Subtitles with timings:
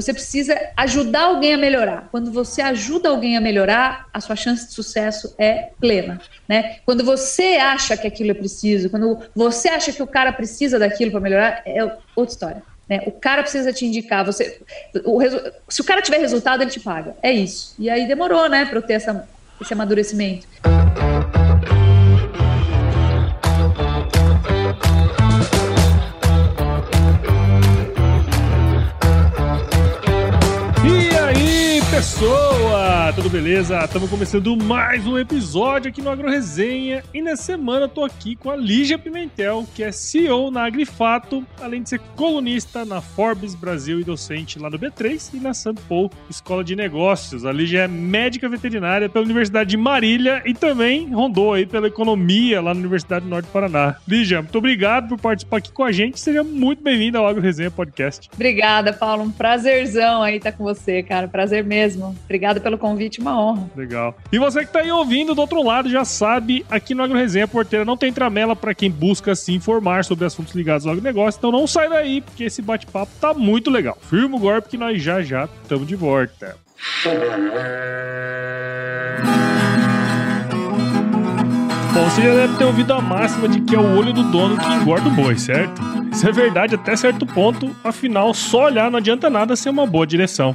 [0.00, 2.08] Você precisa ajudar alguém a melhorar.
[2.10, 6.76] Quando você ajuda alguém a melhorar, a sua chance de sucesso é plena, né?
[6.86, 11.10] Quando você acha que aquilo é preciso, quando você acha que o cara precisa daquilo
[11.10, 11.82] para melhorar, é
[12.14, 12.62] outra história.
[12.88, 13.02] Né?
[13.06, 14.24] O cara precisa te indicar.
[14.24, 14.60] Você,
[15.04, 15.20] o,
[15.68, 17.16] se o cara tiver resultado, ele te paga.
[17.20, 17.74] É isso.
[17.78, 19.28] E aí demorou, né, para eu ter essa,
[19.60, 20.46] esse amadurecimento.
[32.18, 33.12] Pessoa!
[33.14, 33.78] Tudo beleza?
[33.84, 38.34] Estamos começando mais um episódio aqui no Agro Resenha e nessa semana eu tô aqui
[38.34, 43.54] com a Lígia Pimentel, que é CEO na Agrifato, além de ser colunista na Forbes
[43.54, 45.74] Brasil e docente lá no B3 e na St.
[45.88, 47.46] Paul Escola de Negócios.
[47.46, 52.60] A Lígia é médica veterinária pela Universidade de Marília e também rondou aí pela economia
[52.60, 53.94] lá na Universidade do Norte do Paraná.
[54.08, 56.18] Lígia, muito obrigado por participar aqui com a gente.
[56.18, 58.28] Seja muito bem-vinda ao Agro Resenha Podcast.
[58.34, 59.22] Obrigada, Paulo.
[59.22, 61.28] Um prazerzão aí estar com você, cara.
[61.28, 63.70] Prazer mesmo Obrigado pelo convite, uma honra.
[63.76, 64.16] Legal.
[64.32, 67.84] E você que está aí ouvindo do outro lado já sabe, aqui no AgroResenha Porteira
[67.84, 71.66] não tem tramela para quem busca se informar sobre assuntos ligados ao agronegócio, então não
[71.66, 73.98] sai daí, porque esse bate-papo tá muito legal.
[74.08, 76.56] Firma o golpe que nós já já estamos de volta.
[81.92, 84.56] Bom, você já deve ter ouvido a máxima de que é o olho do dono
[84.56, 85.80] que engorda o boi, certo?
[86.12, 90.06] Isso é verdade até certo ponto, afinal, só olhar não adianta nada ser uma boa
[90.06, 90.54] direção.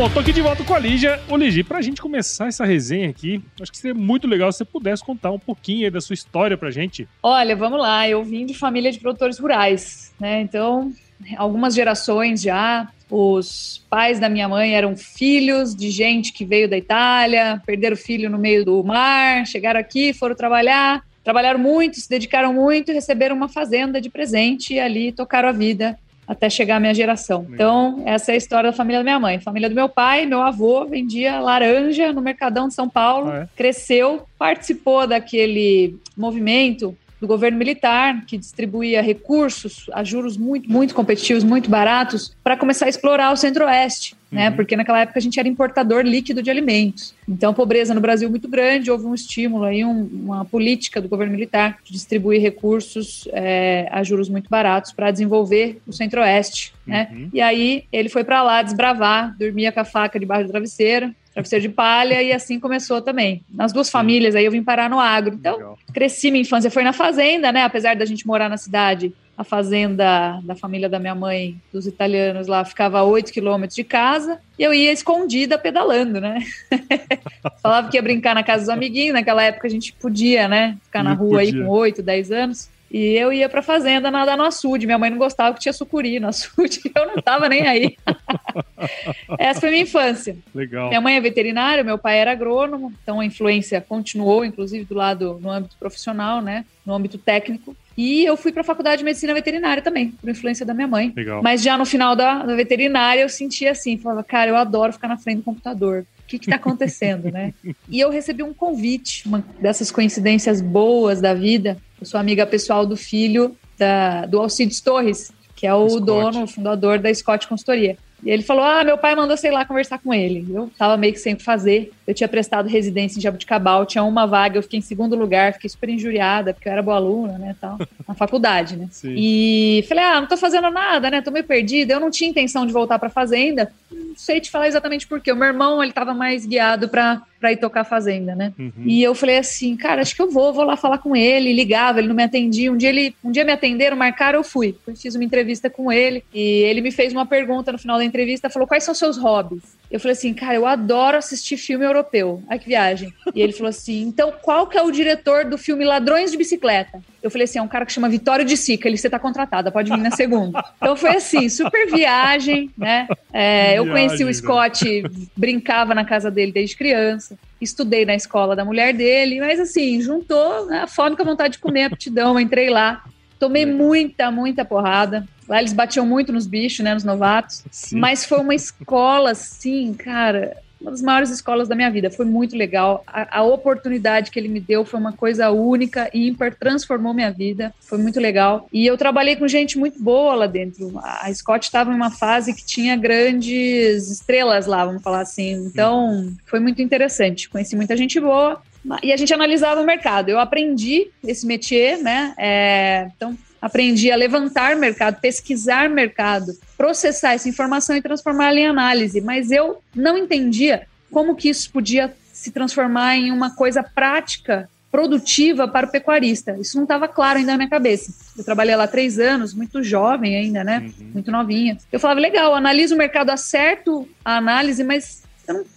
[0.00, 1.20] Bom, tô aqui de volta com a Lígia.
[1.28, 4.64] Ô, Lígia, pra gente começar essa resenha aqui, acho que seria muito legal se você
[4.64, 7.06] pudesse contar um pouquinho da sua história pra gente.
[7.22, 8.08] Olha, vamos lá.
[8.08, 10.40] Eu vim de família de produtores rurais, né?
[10.40, 10.90] Então,
[11.36, 12.88] algumas gerações já.
[13.10, 17.98] Os pais da minha mãe eram filhos de gente que veio da Itália, perderam o
[17.98, 23.36] filho no meio do mar, chegaram aqui, foram trabalhar, trabalharam muito, se dedicaram muito, receberam
[23.36, 25.98] uma fazenda de presente e ali tocaram a vida
[26.30, 27.44] até chegar a minha geração.
[27.50, 29.40] Então, essa é a história da família da minha mãe.
[29.40, 33.48] Família do meu pai, meu avô vendia laranja no Mercadão de São Paulo, ah, é?
[33.56, 41.44] cresceu, participou daquele movimento do governo militar, que distribuía recursos a juros muito, muito competitivos,
[41.44, 44.48] muito baratos, para começar a explorar o centro-oeste né?
[44.48, 44.56] Uhum.
[44.56, 47.14] Porque naquela época a gente era importador líquido de alimentos.
[47.28, 51.32] Então, pobreza no Brasil muito grande, houve um estímulo aí, um, uma política do governo
[51.32, 57.08] militar de distribuir recursos é, a juros muito baratos para desenvolver o Centro-Oeste, né?
[57.10, 57.30] Uhum.
[57.32, 61.62] E aí ele foi para lá desbravar, dormia com a faca debaixo do travesseiro, travesseiro
[61.62, 63.42] de palha, e assim começou também.
[63.52, 65.34] Nas duas famílias, aí eu vim parar no agro.
[65.34, 65.78] Então, Legal.
[65.92, 67.62] cresci, minha infância foi na fazenda, né?
[67.62, 72.46] Apesar da gente morar na cidade, a fazenda da família da minha mãe, dos italianos
[72.46, 76.44] lá, ficava a 8 quilômetros de casa, e eu ia escondida pedalando, né?
[77.62, 80.76] Falava que ia brincar na casa dos amiguinhos, naquela época a gente podia, né?
[80.84, 81.58] Ficar na rua podia.
[81.58, 82.70] aí com 8, 10 anos.
[82.90, 84.84] E eu ia pra fazenda nadar no açude.
[84.84, 87.96] Minha mãe não gostava que tinha sucuri no açude, eu não tava nem aí.
[89.38, 90.36] Essa foi minha infância.
[90.52, 90.88] Legal.
[90.88, 95.38] Minha mãe é veterinária, meu pai era agrônomo, então a influência continuou, inclusive do lado
[95.40, 96.64] no âmbito profissional, né?
[96.84, 97.76] No âmbito técnico.
[97.96, 101.12] E eu fui para a faculdade de medicina veterinária também, por influência da minha mãe.
[101.14, 101.42] Legal.
[101.42, 105.06] Mas já no final da, da veterinária eu sentia assim, falava, cara, eu adoro ficar
[105.06, 106.06] na frente do computador.
[106.36, 107.52] O que está acontecendo, né?
[107.88, 111.76] E eu recebi um convite, uma dessas coincidências boas da vida.
[112.00, 116.04] Eu sou amiga pessoal do filho da, do Alcides Torres, que é o Scott.
[116.04, 117.96] dono, o fundador da Scott Consultoria.
[118.24, 120.46] E ele falou: Ah, meu pai mandou, sei lá, conversar com ele.
[120.50, 121.90] Eu tava meio que sem fazer.
[122.10, 125.70] Eu tinha prestado residência em Jabuticabal, tinha uma vaga, eu fiquei em segundo lugar, fiquei
[125.70, 128.88] super injuriada, porque eu era boa aluna, né, tal, na faculdade, né.
[128.90, 129.14] Sim.
[129.16, 131.92] E falei: Ah, não tô fazendo nada, né, tô meio perdida.
[131.92, 133.70] Eu não tinha intenção de voltar pra fazenda.
[134.16, 135.30] sei te falar exatamente por quê.
[135.30, 138.52] O meu irmão, ele tava mais guiado para para ir tocar fazenda, né?
[138.58, 138.72] Uhum.
[138.84, 141.54] E eu falei assim, cara, acho que eu vou, vou lá falar com ele.
[141.54, 142.70] Ligava, ele não me atendia.
[142.70, 144.76] Um dia ele, um dia me atenderam, marcaram, eu fui.
[145.00, 148.50] Fiz uma entrevista com ele e ele me fez uma pergunta no final da entrevista,
[148.50, 152.42] falou: "Quais são seus hobbies?" Eu falei assim, cara, eu adoro assistir filme europeu.
[152.48, 153.12] Ai que viagem.
[153.34, 157.02] E ele falou assim: "Então, qual que é o diretor do filme Ladrões de Bicicleta?"
[157.22, 159.70] Eu falei assim, é um cara que chama Vitório de Sica, ele você tá contratada,
[159.70, 160.64] pode vir na segunda.
[160.78, 163.06] Então foi assim, super viagem, né?
[163.32, 164.32] É, eu conheci o né?
[164.32, 165.02] Scott,
[165.36, 170.66] brincava na casa dele desde criança, estudei na escola da mulher dele, mas assim, juntou
[170.66, 173.04] né, a fome com a vontade de comer, a aptidão, entrei lá,
[173.38, 175.26] tomei muita, muita porrada.
[175.50, 177.98] Lá eles batiam muito nos bichos, né, nos novatos, Sim.
[177.98, 182.08] mas foi uma escola assim, cara, uma das maiores escolas da minha vida.
[182.08, 183.02] Foi muito legal.
[183.04, 187.32] A, a, oportunidade que ele me deu foi uma coisa única e ímpar, transformou minha
[187.32, 187.74] vida.
[187.80, 188.68] Foi muito legal.
[188.72, 190.92] E eu trabalhei com gente muito boa lá dentro.
[191.02, 195.66] A Scott estava em uma fase que tinha grandes estrelas lá, vamos falar assim.
[195.66, 197.50] Então, foi muito interessante.
[197.50, 198.62] Conheci muita gente boa.
[199.02, 200.30] E a gente analisava o mercado.
[200.30, 202.34] Eu aprendi esse métier, né?
[202.38, 209.20] É, então, aprendi a levantar mercado, pesquisar mercado, processar essa informação e transformá-la em análise,
[209.20, 215.68] mas eu não entendia como que isso podia se transformar em uma coisa prática, produtiva
[215.68, 216.56] para o pecuarista.
[216.58, 218.12] Isso não estava claro ainda na minha cabeça.
[218.36, 220.90] Eu trabalhei lá três anos, muito jovem ainda, né?
[220.98, 221.10] Uhum.
[221.14, 221.78] Muito novinha.
[221.92, 225.22] Eu falava, legal, analiso o mercado, acerto a análise, mas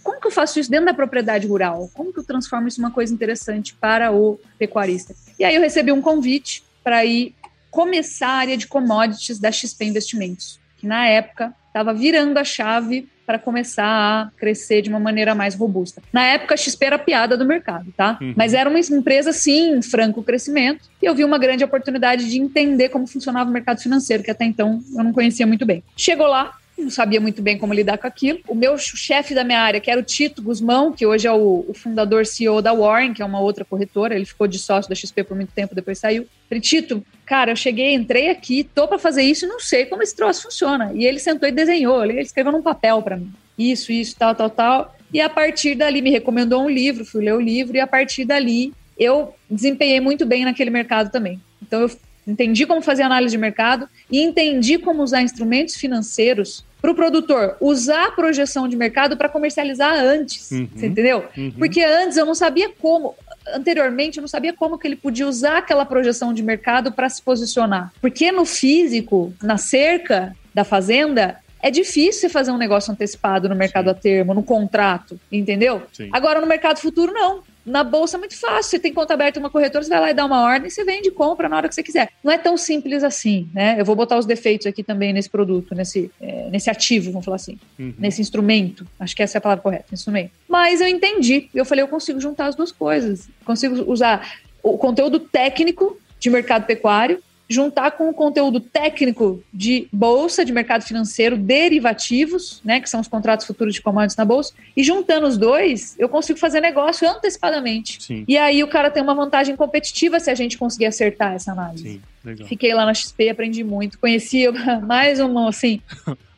[0.02, 1.90] como que eu faço isso dentro da propriedade rural?
[1.94, 5.14] Como que eu transformo isso em uma coisa interessante para o pecuarista?
[5.38, 7.34] E aí eu recebi um convite para ir
[7.74, 13.08] começar a área de commodities da XP Investimentos, que na época estava virando a chave
[13.26, 16.00] para começar a crescer de uma maneira mais robusta.
[16.12, 18.16] Na época, a XP era a piada do mercado, tá?
[18.20, 18.32] Uhum.
[18.36, 22.38] Mas era uma empresa, sim, em franco crescimento, e eu vi uma grande oportunidade de
[22.38, 25.82] entender como funcionava o mercado financeiro, que até então eu não conhecia muito bem.
[25.96, 28.40] Chegou lá, não sabia muito bem como lidar com aquilo.
[28.48, 31.64] O meu chefe da minha área, que era o Tito Guzmão, que hoje é o,
[31.68, 34.94] o, fundador CEO da Warren, que é uma outra corretora, ele ficou de sócio da
[34.94, 36.26] XP por muito tempo, depois saiu.
[36.48, 40.02] Falei, Tito, cara, eu cheguei, entrei aqui, tô para fazer isso e não sei como
[40.02, 40.92] esse troço funciona.
[40.94, 43.32] E ele sentou e desenhou, ele escreveu num papel para mim.
[43.58, 44.96] Isso, isso, tal, tal, tal.
[45.12, 48.24] E a partir dali me recomendou um livro, fui ler o livro, e a partir
[48.24, 51.40] dali eu desempenhei muito bem naquele mercado também.
[51.62, 51.90] Então eu
[52.26, 57.56] entendi como fazer análise de mercado e entendi como usar instrumentos financeiros para o produtor
[57.62, 61.24] usar a projeção de mercado para comercializar antes, uhum, você entendeu?
[61.34, 61.50] Uhum.
[61.52, 63.14] Porque antes eu não sabia como,
[63.54, 67.22] anteriormente eu não sabia como que ele podia usar aquela projeção de mercado para se
[67.22, 67.90] posicionar.
[68.02, 73.86] Porque no físico, na cerca da fazenda, é difícil fazer um negócio antecipado no mercado
[73.86, 73.90] Sim.
[73.90, 75.82] a termo, no contrato, entendeu?
[75.90, 76.10] Sim.
[76.12, 77.42] Agora no mercado futuro não.
[77.64, 78.70] Na bolsa é muito fácil.
[78.70, 81.10] Você tem conta aberta uma corretora, você vai lá e dá uma ordem, você vende,
[81.10, 82.10] compra na hora que você quiser.
[82.22, 83.76] Não é tão simples assim, né?
[83.78, 87.36] Eu vou botar os defeitos aqui também nesse produto, nesse, é, nesse ativo, vamos falar
[87.36, 87.94] assim, uhum.
[87.98, 88.86] nesse instrumento.
[88.98, 90.32] Acho que essa é a palavra correta, instrumento.
[90.48, 91.48] Mas eu entendi.
[91.54, 93.28] Eu falei, eu consigo juntar as duas coisas.
[93.44, 100.44] Consigo usar o conteúdo técnico de mercado pecuário juntar com o conteúdo técnico de bolsa,
[100.44, 104.82] de mercado financeiro, derivativos, né, que são os contratos futuros de commodities na bolsa, e
[104.82, 108.02] juntando os dois, eu consigo fazer negócio antecipadamente.
[108.02, 108.24] Sim.
[108.26, 111.84] E aí o cara tem uma vantagem competitiva se a gente conseguir acertar essa análise.
[111.84, 112.48] Sim, legal.
[112.48, 114.46] Fiquei lá na XP, aprendi muito, conheci
[114.86, 115.80] mais uma, assim,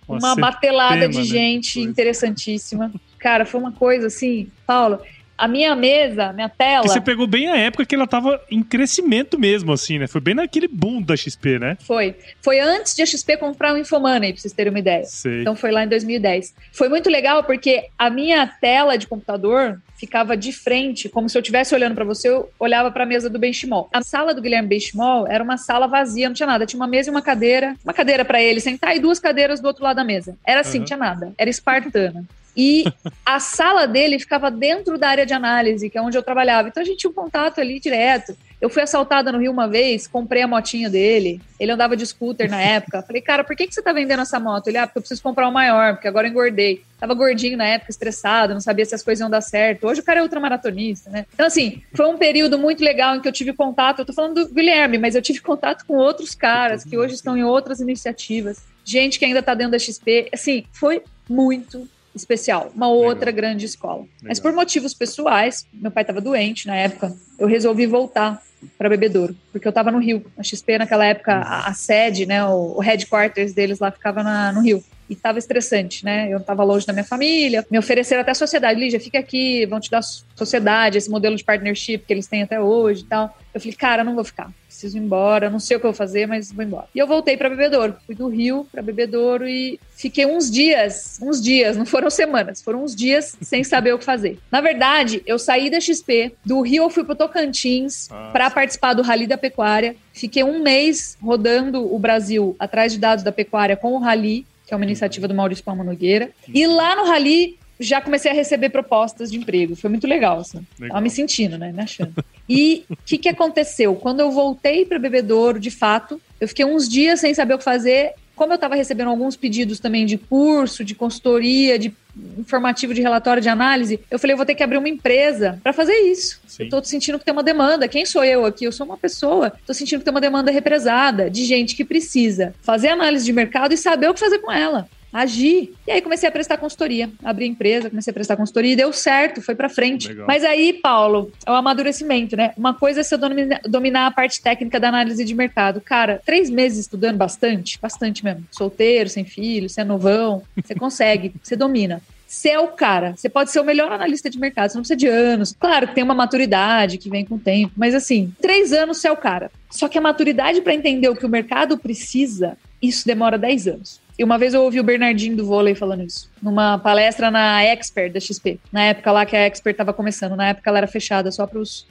[0.09, 1.25] uma, uma batelada de né?
[1.25, 2.93] gente interessantíssima.
[3.19, 5.01] Cara, foi uma coisa assim, Paulo,
[5.37, 6.83] a minha mesa, minha tela.
[6.83, 10.07] Que você pegou bem a época que ela tava em crescimento mesmo, assim, né?
[10.07, 11.77] Foi bem naquele boom da XP, né?
[11.81, 12.15] Foi.
[12.43, 15.05] Foi antes de a XP comprar o Infomoney, pra vocês terem uma ideia.
[15.05, 15.41] Sei.
[15.41, 16.55] Então foi lá em 2010.
[16.73, 21.41] Foi muito legal porque a minha tela de computador ficava de frente, como se eu
[21.41, 23.89] estivesse olhando para você, eu olhava para a mesa do Benchimol.
[23.93, 26.67] A sala do Guilherme Benchimol era uma sala vazia, não tinha nada.
[26.67, 29.67] Tinha uma mesa e uma cadeira, uma cadeira para ele sentar e duas cadeiras do
[29.67, 30.37] outro lado da mesa.
[30.47, 30.85] Era assim, uhum.
[30.85, 31.33] tinha nada.
[31.39, 32.25] Era espartana.
[32.57, 32.85] E
[33.25, 36.69] a sala dele ficava dentro da área de análise, que é onde eu trabalhava.
[36.69, 38.35] Então a gente tinha um contato ali direto.
[38.59, 41.43] Eu fui assaltada no Rio uma vez, comprei a motinha dele.
[41.61, 43.03] Ele andava de scooter na época.
[43.03, 44.69] Falei, cara, por que, que você tá vendendo essa moto?
[44.69, 46.83] Ele, ah, porque eu preciso comprar o maior, porque agora eu engordei.
[46.99, 49.87] Tava gordinho na época, estressado, não sabia se as coisas iam dar certo.
[49.87, 51.27] Hoje o cara é ultramaratonista, né?
[51.35, 53.99] Então, assim, foi um período muito legal em que eu tive contato.
[53.99, 57.37] Eu tô falando do Guilherme, mas eu tive contato com outros caras que hoje estão
[57.37, 58.65] em outras iniciativas.
[58.83, 60.31] Gente que ainda tá dentro da XP.
[60.33, 61.87] Assim, foi muito
[62.19, 63.35] especial, uma outra Legal.
[63.35, 64.01] grande escola.
[64.01, 64.09] Legal.
[64.23, 68.43] Mas por motivos pessoais, meu pai estava doente na época, eu resolvi voltar
[68.79, 70.25] para Bebedouro, porque eu estava no Rio.
[70.37, 74.53] A XP naquela época, a, a sede, né, o, o, headquarters deles lá ficava na,
[74.53, 74.83] no Rio.
[75.09, 76.29] E estava estressante, né?
[76.31, 79.91] Eu estava longe da minha família, me ofereceram até sociedade, Lígia, fica aqui, vão te
[79.91, 80.03] dar
[80.35, 83.37] sociedade, esse modelo de partnership que eles têm até hoje e tal.
[83.53, 85.97] Eu falei, cara, não vou ficar preciso ir embora, não sei o que eu vou
[85.97, 86.87] fazer, mas vou embora.
[86.95, 91.43] E eu voltei para Bebedouro, fui do Rio para Bebedouro e fiquei uns dias, uns
[91.43, 94.39] dias, não foram semanas, foram uns dias sem saber o que fazer.
[94.53, 99.03] Na verdade, eu saí da XP, do Rio eu fui pro Tocantins para participar do
[99.03, 99.97] Rally da Pecuária.
[100.13, 104.75] Fiquei um mês rodando o Brasil atrás de dados da pecuária com o Rally, que
[104.75, 106.31] é uma iniciativa do Maurício Palma Nogueira.
[106.53, 109.77] E lá no Rally já comecei a receber propostas de emprego.
[109.77, 110.67] Foi muito legal, assim.
[110.79, 110.95] Legal.
[110.95, 111.73] Tava me sentindo, né?
[111.73, 112.13] Me achando.
[112.49, 113.95] E o que, que aconteceu?
[113.95, 117.65] Quando eu voltei para Bebedouro, de fato, eu fiquei uns dias sem saber o que
[117.65, 118.15] fazer.
[118.37, 121.93] Como eu estava recebendo alguns pedidos também de curso, de consultoria, de
[122.39, 125.73] informativo de relatório de análise, eu falei, eu vou ter que abrir uma empresa para
[125.73, 126.41] fazer isso.
[126.47, 126.63] Sim.
[126.63, 127.89] Eu estou sentindo que tem uma demanda.
[127.89, 128.65] Quem sou eu aqui?
[128.65, 129.53] Eu sou uma pessoa.
[129.59, 133.73] Estou sentindo que tem uma demanda represada de gente que precisa fazer análise de mercado
[133.73, 134.89] e saber o que fazer com ela
[135.21, 135.75] agir.
[135.87, 139.41] E aí comecei a prestar consultoria, abri empresa, comecei a prestar consultoria e deu certo,
[139.41, 140.09] foi para frente.
[140.09, 140.27] Legal.
[140.27, 142.53] Mas aí, Paulo, é o amadurecimento, né?
[142.57, 145.81] Uma coisa é você dominar, dominar a parte técnica da análise de mercado.
[145.81, 148.45] Cara, três meses estudando bastante, bastante mesmo.
[148.51, 152.03] Solteiro, sem filho, você é novão, você consegue, você domina.
[152.27, 153.15] Você é o cara.
[153.17, 154.71] Você pode ser o melhor analista de mercado.
[154.71, 155.55] Você não precisa de anos.
[155.59, 157.73] Claro que tem uma maturidade que vem com o tempo.
[157.77, 159.51] Mas assim, três anos você é o cara.
[159.71, 164.01] Só que a maturidade para entender o que o mercado precisa, isso demora dez anos.
[164.19, 168.13] E uma vez eu ouvi o Bernardinho do vôlei falando isso, numa palestra na Expert
[168.13, 168.61] da XP.
[168.71, 171.59] Na época lá que a Expert estava começando, na época ela era fechada só para
[171.59, 171.85] os,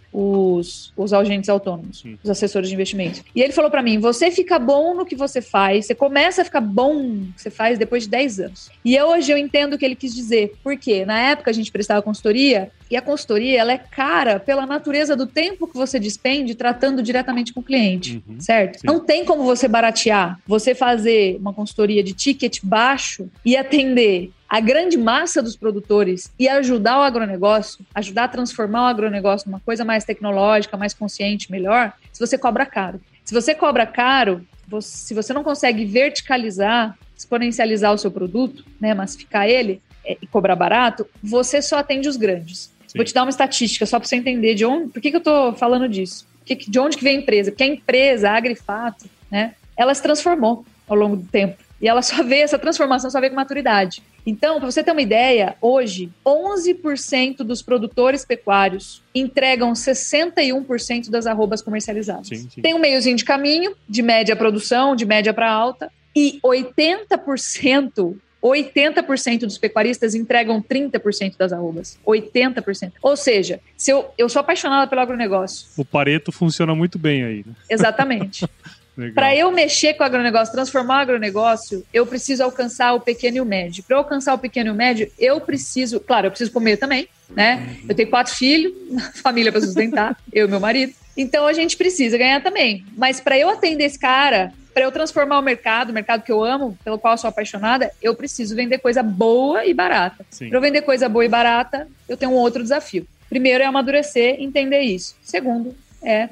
[0.95, 2.17] os agentes autônomos, Sim.
[2.23, 3.21] os assessores de investimento.
[3.35, 6.45] E ele falou para mim: você fica bom no que você faz, você começa a
[6.45, 8.69] ficar bom no que você faz depois de 10 anos.
[8.83, 10.53] E hoje eu entendo o que ele quis dizer.
[10.63, 15.15] Porque na época a gente prestava consultoria e a consultoria ela é cara pela natureza
[15.15, 18.79] do tempo que você despende tratando diretamente com o cliente, uhum, certo?
[18.79, 18.87] Sim.
[18.87, 24.59] Não tem como você baratear, você fazer uma consultoria de ticket baixo e atender a
[24.59, 29.83] grande massa dos produtores e ajudar o agronegócio, ajudar a transformar o agronegócio numa coisa
[29.83, 33.01] mais tecnológica, mais consciente, melhor, se você cobra caro.
[33.23, 38.93] Se você cobra caro, você, se você não consegue verticalizar, exponencializar o seu produto, né,
[38.93, 42.71] massificar ele é, e cobrar barato, você só atende os grandes.
[42.87, 42.97] Sim.
[42.97, 45.19] Vou te dar uma estatística só para você entender de onde, por que, que eu
[45.19, 46.27] estou falando disso.
[46.67, 47.51] De onde que vem a empresa?
[47.51, 51.64] Porque a empresa, a Agrifato, né, ela se transformou ao longo do tempo.
[51.81, 54.01] E ela só vê essa transformação, só vê com maturidade.
[54.25, 61.61] Então, para você ter uma ideia, hoje, 11% dos produtores pecuários entregam 61% das arrobas
[61.61, 62.27] comercializadas.
[62.27, 62.61] Sim, sim.
[62.61, 69.39] Tem um meiozinho de caminho, de média produção, de média para alta, e 80% 80%
[69.39, 71.97] dos pecuaristas entregam 30% das arrobas.
[72.05, 72.91] 80%.
[73.01, 75.67] Ou seja, se eu, eu sou apaixonada pelo agronegócio.
[75.75, 77.53] O Pareto funciona muito bem aí, né?
[77.67, 78.47] Exatamente.
[79.13, 83.41] Para eu mexer com o agronegócio, transformar o agronegócio, eu preciso alcançar o pequeno e
[83.41, 83.83] o médio.
[83.83, 87.07] Para eu alcançar o pequeno e o médio, eu preciso, claro, eu preciso comer também,
[87.29, 87.77] né?
[87.87, 88.73] Eu tenho quatro filhos,
[89.21, 90.93] família para sustentar, eu e meu marido.
[91.17, 92.85] Então a gente precisa ganhar também.
[92.97, 96.43] Mas para eu atender esse cara, para eu transformar o mercado, o mercado que eu
[96.43, 100.25] amo, pelo qual eu sou apaixonada, eu preciso vender coisa boa e barata.
[100.37, 103.07] Para eu vender coisa boa e barata, eu tenho um outro desafio.
[103.29, 105.15] Primeiro é amadurecer, entender isso.
[105.21, 106.29] Segundo é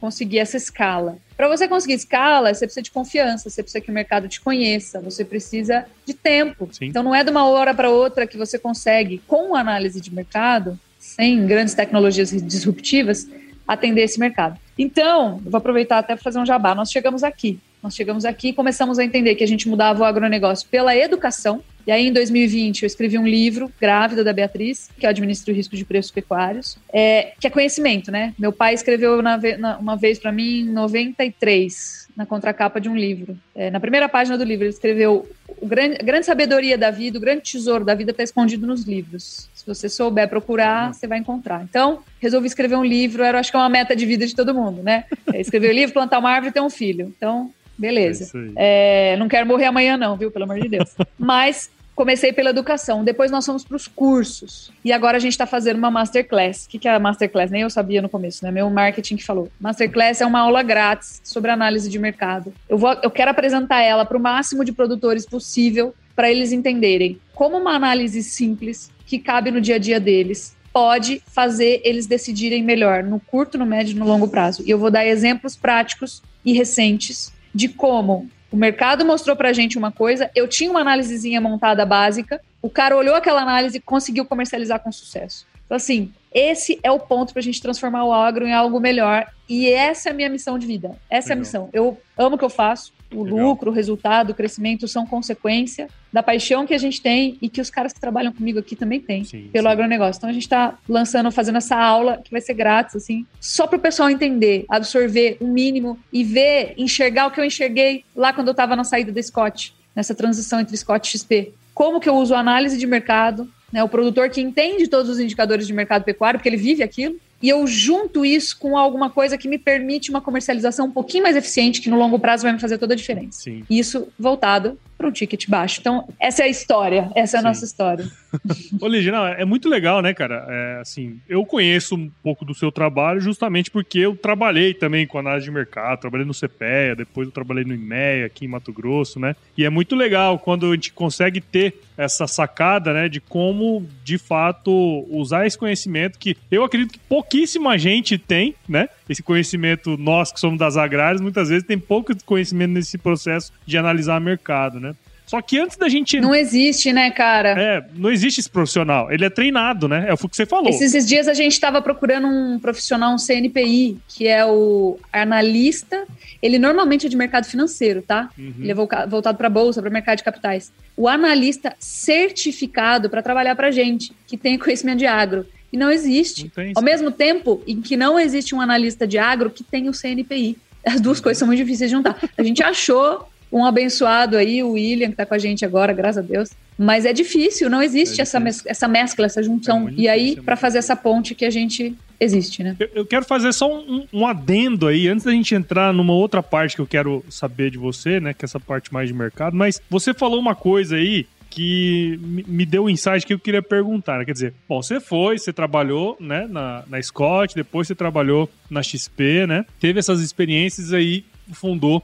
[0.00, 1.16] conseguir essa escala.
[1.38, 5.00] Para você conseguir escala, você precisa de confiança, você precisa que o mercado te conheça,
[5.00, 6.68] você precisa de tempo.
[6.72, 6.86] Sim.
[6.86, 10.76] Então não é de uma hora para outra que você consegue, com análise de mercado,
[10.98, 13.28] sem grandes tecnologias disruptivas,
[13.68, 14.58] atender esse mercado.
[14.76, 16.74] Então, vou aproveitar até para fazer um jabá.
[16.74, 17.60] Nós chegamos aqui.
[17.80, 21.62] Nós chegamos aqui e começamos a entender que a gente mudava o agronegócio pela educação.
[21.88, 25.74] E aí, em 2020, eu escrevi um livro, Grávida da Beatriz, que administra o risco
[25.74, 28.34] de preços pecuários, é, que é conhecimento, né?
[28.38, 32.94] Meu pai escreveu na, na, uma vez para mim, em 93, na contracapa de um
[32.94, 33.38] livro.
[33.54, 35.26] É, na primeira página do livro, ele escreveu:
[35.58, 38.84] o grande, a grande sabedoria da vida, o grande tesouro da vida está escondido nos
[38.84, 39.48] livros.
[39.54, 41.62] Se você souber procurar, você vai encontrar.
[41.62, 44.54] Então, resolvi escrever um livro, era, acho que é uma meta de vida de todo
[44.54, 45.04] mundo, né?
[45.32, 47.10] É, escrever o um livro, plantar uma árvore e ter um filho.
[47.16, 48.36] Então, Beleza.
[48.56, 50.32] É é, não quero morrer amanhã, não, viu?
[50.32, 50.96] Pelo amor de Deus.
[51.16, 54.70] Mas comecei pela educação, depois nós fomos para os cursos.
[54.84, 56.64] E agora a gente está fazendo uma masterclass.
[56.64, 57.50] O que, que é a masterclass?
[57.50, 58.52] Nem eu sabia no começo, né?
[58.52, 59.50] Meu marketing que falou.
[59.58, 62.54] Masterclass é uma aula grátis sobre análise de mercado.
[62.68, 67.18] Eu, vou, eu quero apresentar ela para o máximo de produtores possível para eles entenderem
[67.34, 72.62] como uma análise simples que cabe no dia a dia deles pode fazer eles decidirem
[72.62, 74.62] melhor no curto, no médio e no longo prazo.
[74.64, 79.52] E eu vou dar exemplos práticos e recentes de como o mercado mostrou para a
[79.52, 83.80] gente uma coisa, eu tinha uma análisezinha montada básica, o cara olhou aquela análise e
[83.80, 85.46] conseguiu comercializar com sucesso.
[85.66, 89.26] Então, assim, esse é o ponto para a gente transformar o agro em algo melhor.
[89.46, 90.96] E essa é a minha missão de vida.
[91.10, 91.30] Essa Legal.
[91.30, 91.68] é a missão.
[91.74, 93.38] Eu amo o que eu faço, O Legal.
[93.38, 97.60] lucro, o resultado, o crescimento são consequência da paixão que a gente tem e que
[97.60, 99.72] os caras que trabalham comigo aqui também têm sim, pelo sim.
[99.72, 100.18] agronegócio.
[100.18, 103.78] Então a gente está lançando, fazendo essa aula que vai ser grátis, assim, só para
[103.78, 108.32] o pessoal entender, absorver o um mínimo e ver, enxergar o que eu enxerguei lá
[108.32, 111.52] quando eu estava na saída da Scott, nessa transição entre Scott e XP.
[111.74, 115.66] Como que eu uso análise de mercado, né, o produtor que entende todos os indicadores
[115.66, 119.48] de mercado pecuário, porque ele vive aquilo, e eu junto isso com alguma coisa que
[119.48, 122.78] me permite uma comercialização um pouquinho mais eficiente, que no longo prazo vai me fazer
[122.78, 123.42] toda a diferença.
[123.42, 123.64] Sim.
[123.70, 125.78] Isso voltado para um ticket baixo.
[125.80, 127.48] Então, essa é a história, essa é a Sim.
[127.48, 128.04] nossa história.
[128.82, 130.44] Ô, Ligia, é muito legal, né, cara?
[130.48, 135.18] É, assim, eu conheço um pouco do seu trabalho justamente porque eu trabalhei também com
[135.18, 139.20] análise de mercado, trabalhei no CPEA, depois eu trabalhei no IMEA aqui em Mato Grosso,
[139.20, 139.36] né?
[139.56, 144.18] E é muito legal quando a gente consegue ter essa sacada, né, de como, de
[144.18, 144.70] fato,
[145.10, 148.88] usar esse conhecimento que eu acredito que pouquíssima gente tem, né?
[149.08, 153.78] Esse conhecimento, nós que somos das agrárias, muitas vezes tem pouco conhecimento nesse processo de
[153.78, 154.94] analisar mercado, né?
[155.28, 156.18] Só que antes da gente.
[156.20, 157.50] Não existe, né, cara?
[157.50, 159.12] É, não existe esse profissional.
[159.12, 160.06] Ele é treinado, né?
[160.08, 160.70] É o que você falou.
[160.70, 166.06] Esses dias a gente estava procurando um profissional, um CNPI, que é o analista.
[166.40, 168.30] Ele normalmente é de mercado financeiro, tá?
[168.38, 168.54] Uhum.
[168.58, 170.72] Ele é voltado para bolsa, para mercado de capitais.
[170.96, 175.44] O analista certificado para trabalhar para gente, que tem conhecimento de agro.
[175.72, 176.50] E não existe.
[176.56, 179.92] Não Ao mesmo tempo em que não existe um analista de agro que tem o
[179.92, 180.56] CNPI.
[180.84, 181.24] As duas uhum.
[181.24, 182.16] coisas são muito difíceis de juntar.
[182.36, 186.24] A gente achou um abençoado aí, o William, que está com a gente agora, graças
[186.24, 186.50] a Deus.
[186.76, 189.88] Mas é difícil, não existe é essa, mes essa mescla, essa junção.
[189.88, 192.76] É e aí, para fazer essa ponte que a gente existe, né?
[192.78, 196.42] Eu, eu quero fazer só um, um, adendo aí, antes da gente entrar numa outra
[196.42, 198.32] parte que eu quero saber de você, né?
[198.32, 199.56] Que é essa parte mais de mercado.
[199.56, 204.18] Mas você falou uma coisa aí que me deu um insight que eu queria perguntar.
[204.18, 204.24] Né?
[204.24, 208.82] Quer dizer, bom, você foi, você trabalhou né, na, na Scott, depois você trabalhou na
[208.82, 209.64] XP, né?
[209.80, 212.02] Teve essas experiências aí, fundou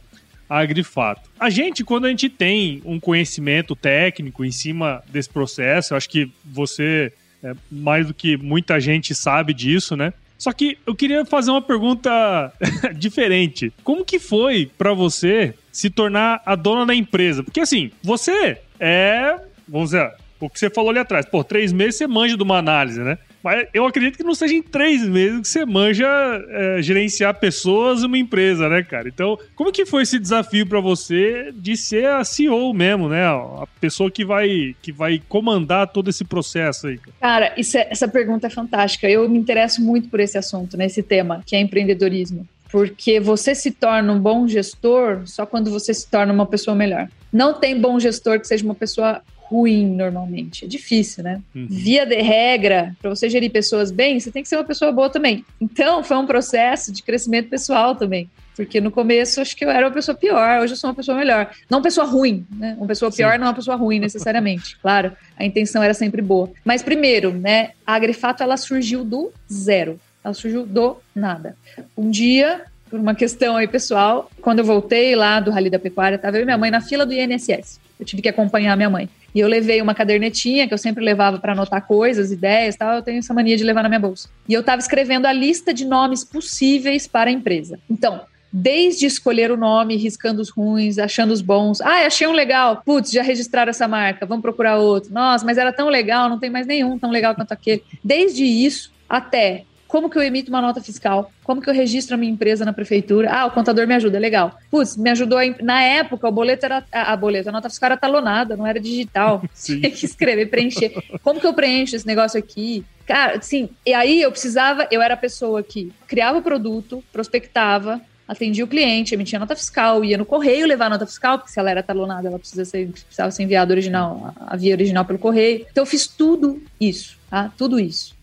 [0.49, 1.31] a Agrifato.
[1.39, 6.09] A gente, quando a gente tem um conhecimento técnico em cima desse processo, eu acho
[6.09, 10.13] que você, é, mais do que muita gente, sabe disso, né?
[10.39, 12.53] Só que eu queria fazer uma pergunta
[12.97, 13.73] diferente.
[13.83, 17.43] Como que foi para você se tornar a dona da empresa?
[17.43, 19.37] Porque assim, você é,
[19.69, 22.59] vamos dizer, o que você falou ali atrás, por três meses você manja de uma
[22.59, 23.19] análise, né?
[23.45, 26.07] Mas eu acredito que não seja em três meses que você manja
[26.49, 29.07] é, gerenciar pessoas uma empresa, né, cara?
[29.07, 33.27] Então, como que foi esse desafio para você de ser a CEO mesmo, né?
[33.27, 36.99] A pessoa que vai, que vai comandar todo esse processo aí.
[37.21, 39.11] Cara, isso é, essa pergunta é fantástica.
[39.11, 40.87] Eu me interesso muito por esse assunto, né?
[41.07, 46.11] Tema, que é empreendedorismo porque você se torna um bom gestor só quando você se
[46.11, 47.09] torna uma pessoa melhor.
[47.33, 50.65] Não tem bom gestor que seja uma pessoa ruim normalmente.
[50.65, 51.41] É difícil, né?
[51.55, 51.67] Uhum.
[51.69, 55.11] Via de regra, para você gerir pessoas bem, você tem que ser uma pessoa boa
[55.11, 55.45] também.
[55.61, 58.29] Então, foi um processo de crescimento pessoal também.
[58.57, 61.19] Porque no começo acho que eu era uma pessoa pior, hoje eu sou uma pessoa
[61.19, 61.51] melhor.
[61.69, 62.75] Não uma pessoa ruim, né?
[62.79, 63.39] Uma pessoa pior Sim.
[63.39, 64.79] não é uma pessoa ruim necessariamente.
[64.83, 66.51] claro, a intenção era sempre boa.
[66.65, 69.99] Mas primeiro, né, a Agrifato ela surgiu do zero.
[70.23, 71.57] Ela surgiu do nada.
[71.97, 76.17] Um dia, por uma questão aí pessoal, quando eu voltei lá do Rally da Pecuária,
[76.17, 77.81] estava eu e minha mãe na fila do INSS.
[77.99, 79.09] Eu tive que acompanhar minha mãe.
[79.35, 82.95] E eu levei uma cadernetinha que eu sempre levava para anotar coisas, ideias, tal.
[82.95, 84.29] Eu tenho essa mania de levar na minha bolsa.
[84.49, 87.79] E eu estava escrevendo a lista de nomes possíveis para a empresa.
[87.91, 88.21] Então,
[88.53, 91.81] desde escolher o nome, riscando os ruins, achando os bons.
[91.81, 92.83] Ah, achei um legal.
[92.87, 95.13] Putz, já registraram essa marca, vamos procurar outro.
[95.13, 97.83] Nossa, mas era tão legal, não tem mais nenhum tão legal quanto aquele.
[98.03, 101.31] Desde isso até como que eu emito uma nota fiscal?
[101.43, 103.31] Como que eu registro a minha empresa na prefeitura?
[103.31, 104.59] Ah, o contador me ajuda, legal.
[104.71, 105.39] Putz, me ajudou.
[105.39, 106.85] A, na época, o boleto era.
[106.93, 109.43] A, a boleta, a nota fiscal era talonada, não era digital.
[109.55, 110.93] Tinha que escrever, preencher.
[111.23, 112.85] Como que eu preencho esse negócio aqui?
[113.07, 113.69] Cara, sim.
[113.85, 118.69] E aí eu precisava, eu era a pessoa que criava o produto, prospectava, atendia o
[118.69, 121.83] cliente, emitia nota fiscal, ia no correio levar a nota fiscal, porque se ela era
[121.83, 125.67] talonada, ela precisa ser, precisava ser enviada original, a via original pelo correio.
[125.71, 127.53] Então eu fiz tudo isso, tá?
[127.57, 128.15] Tudo isso.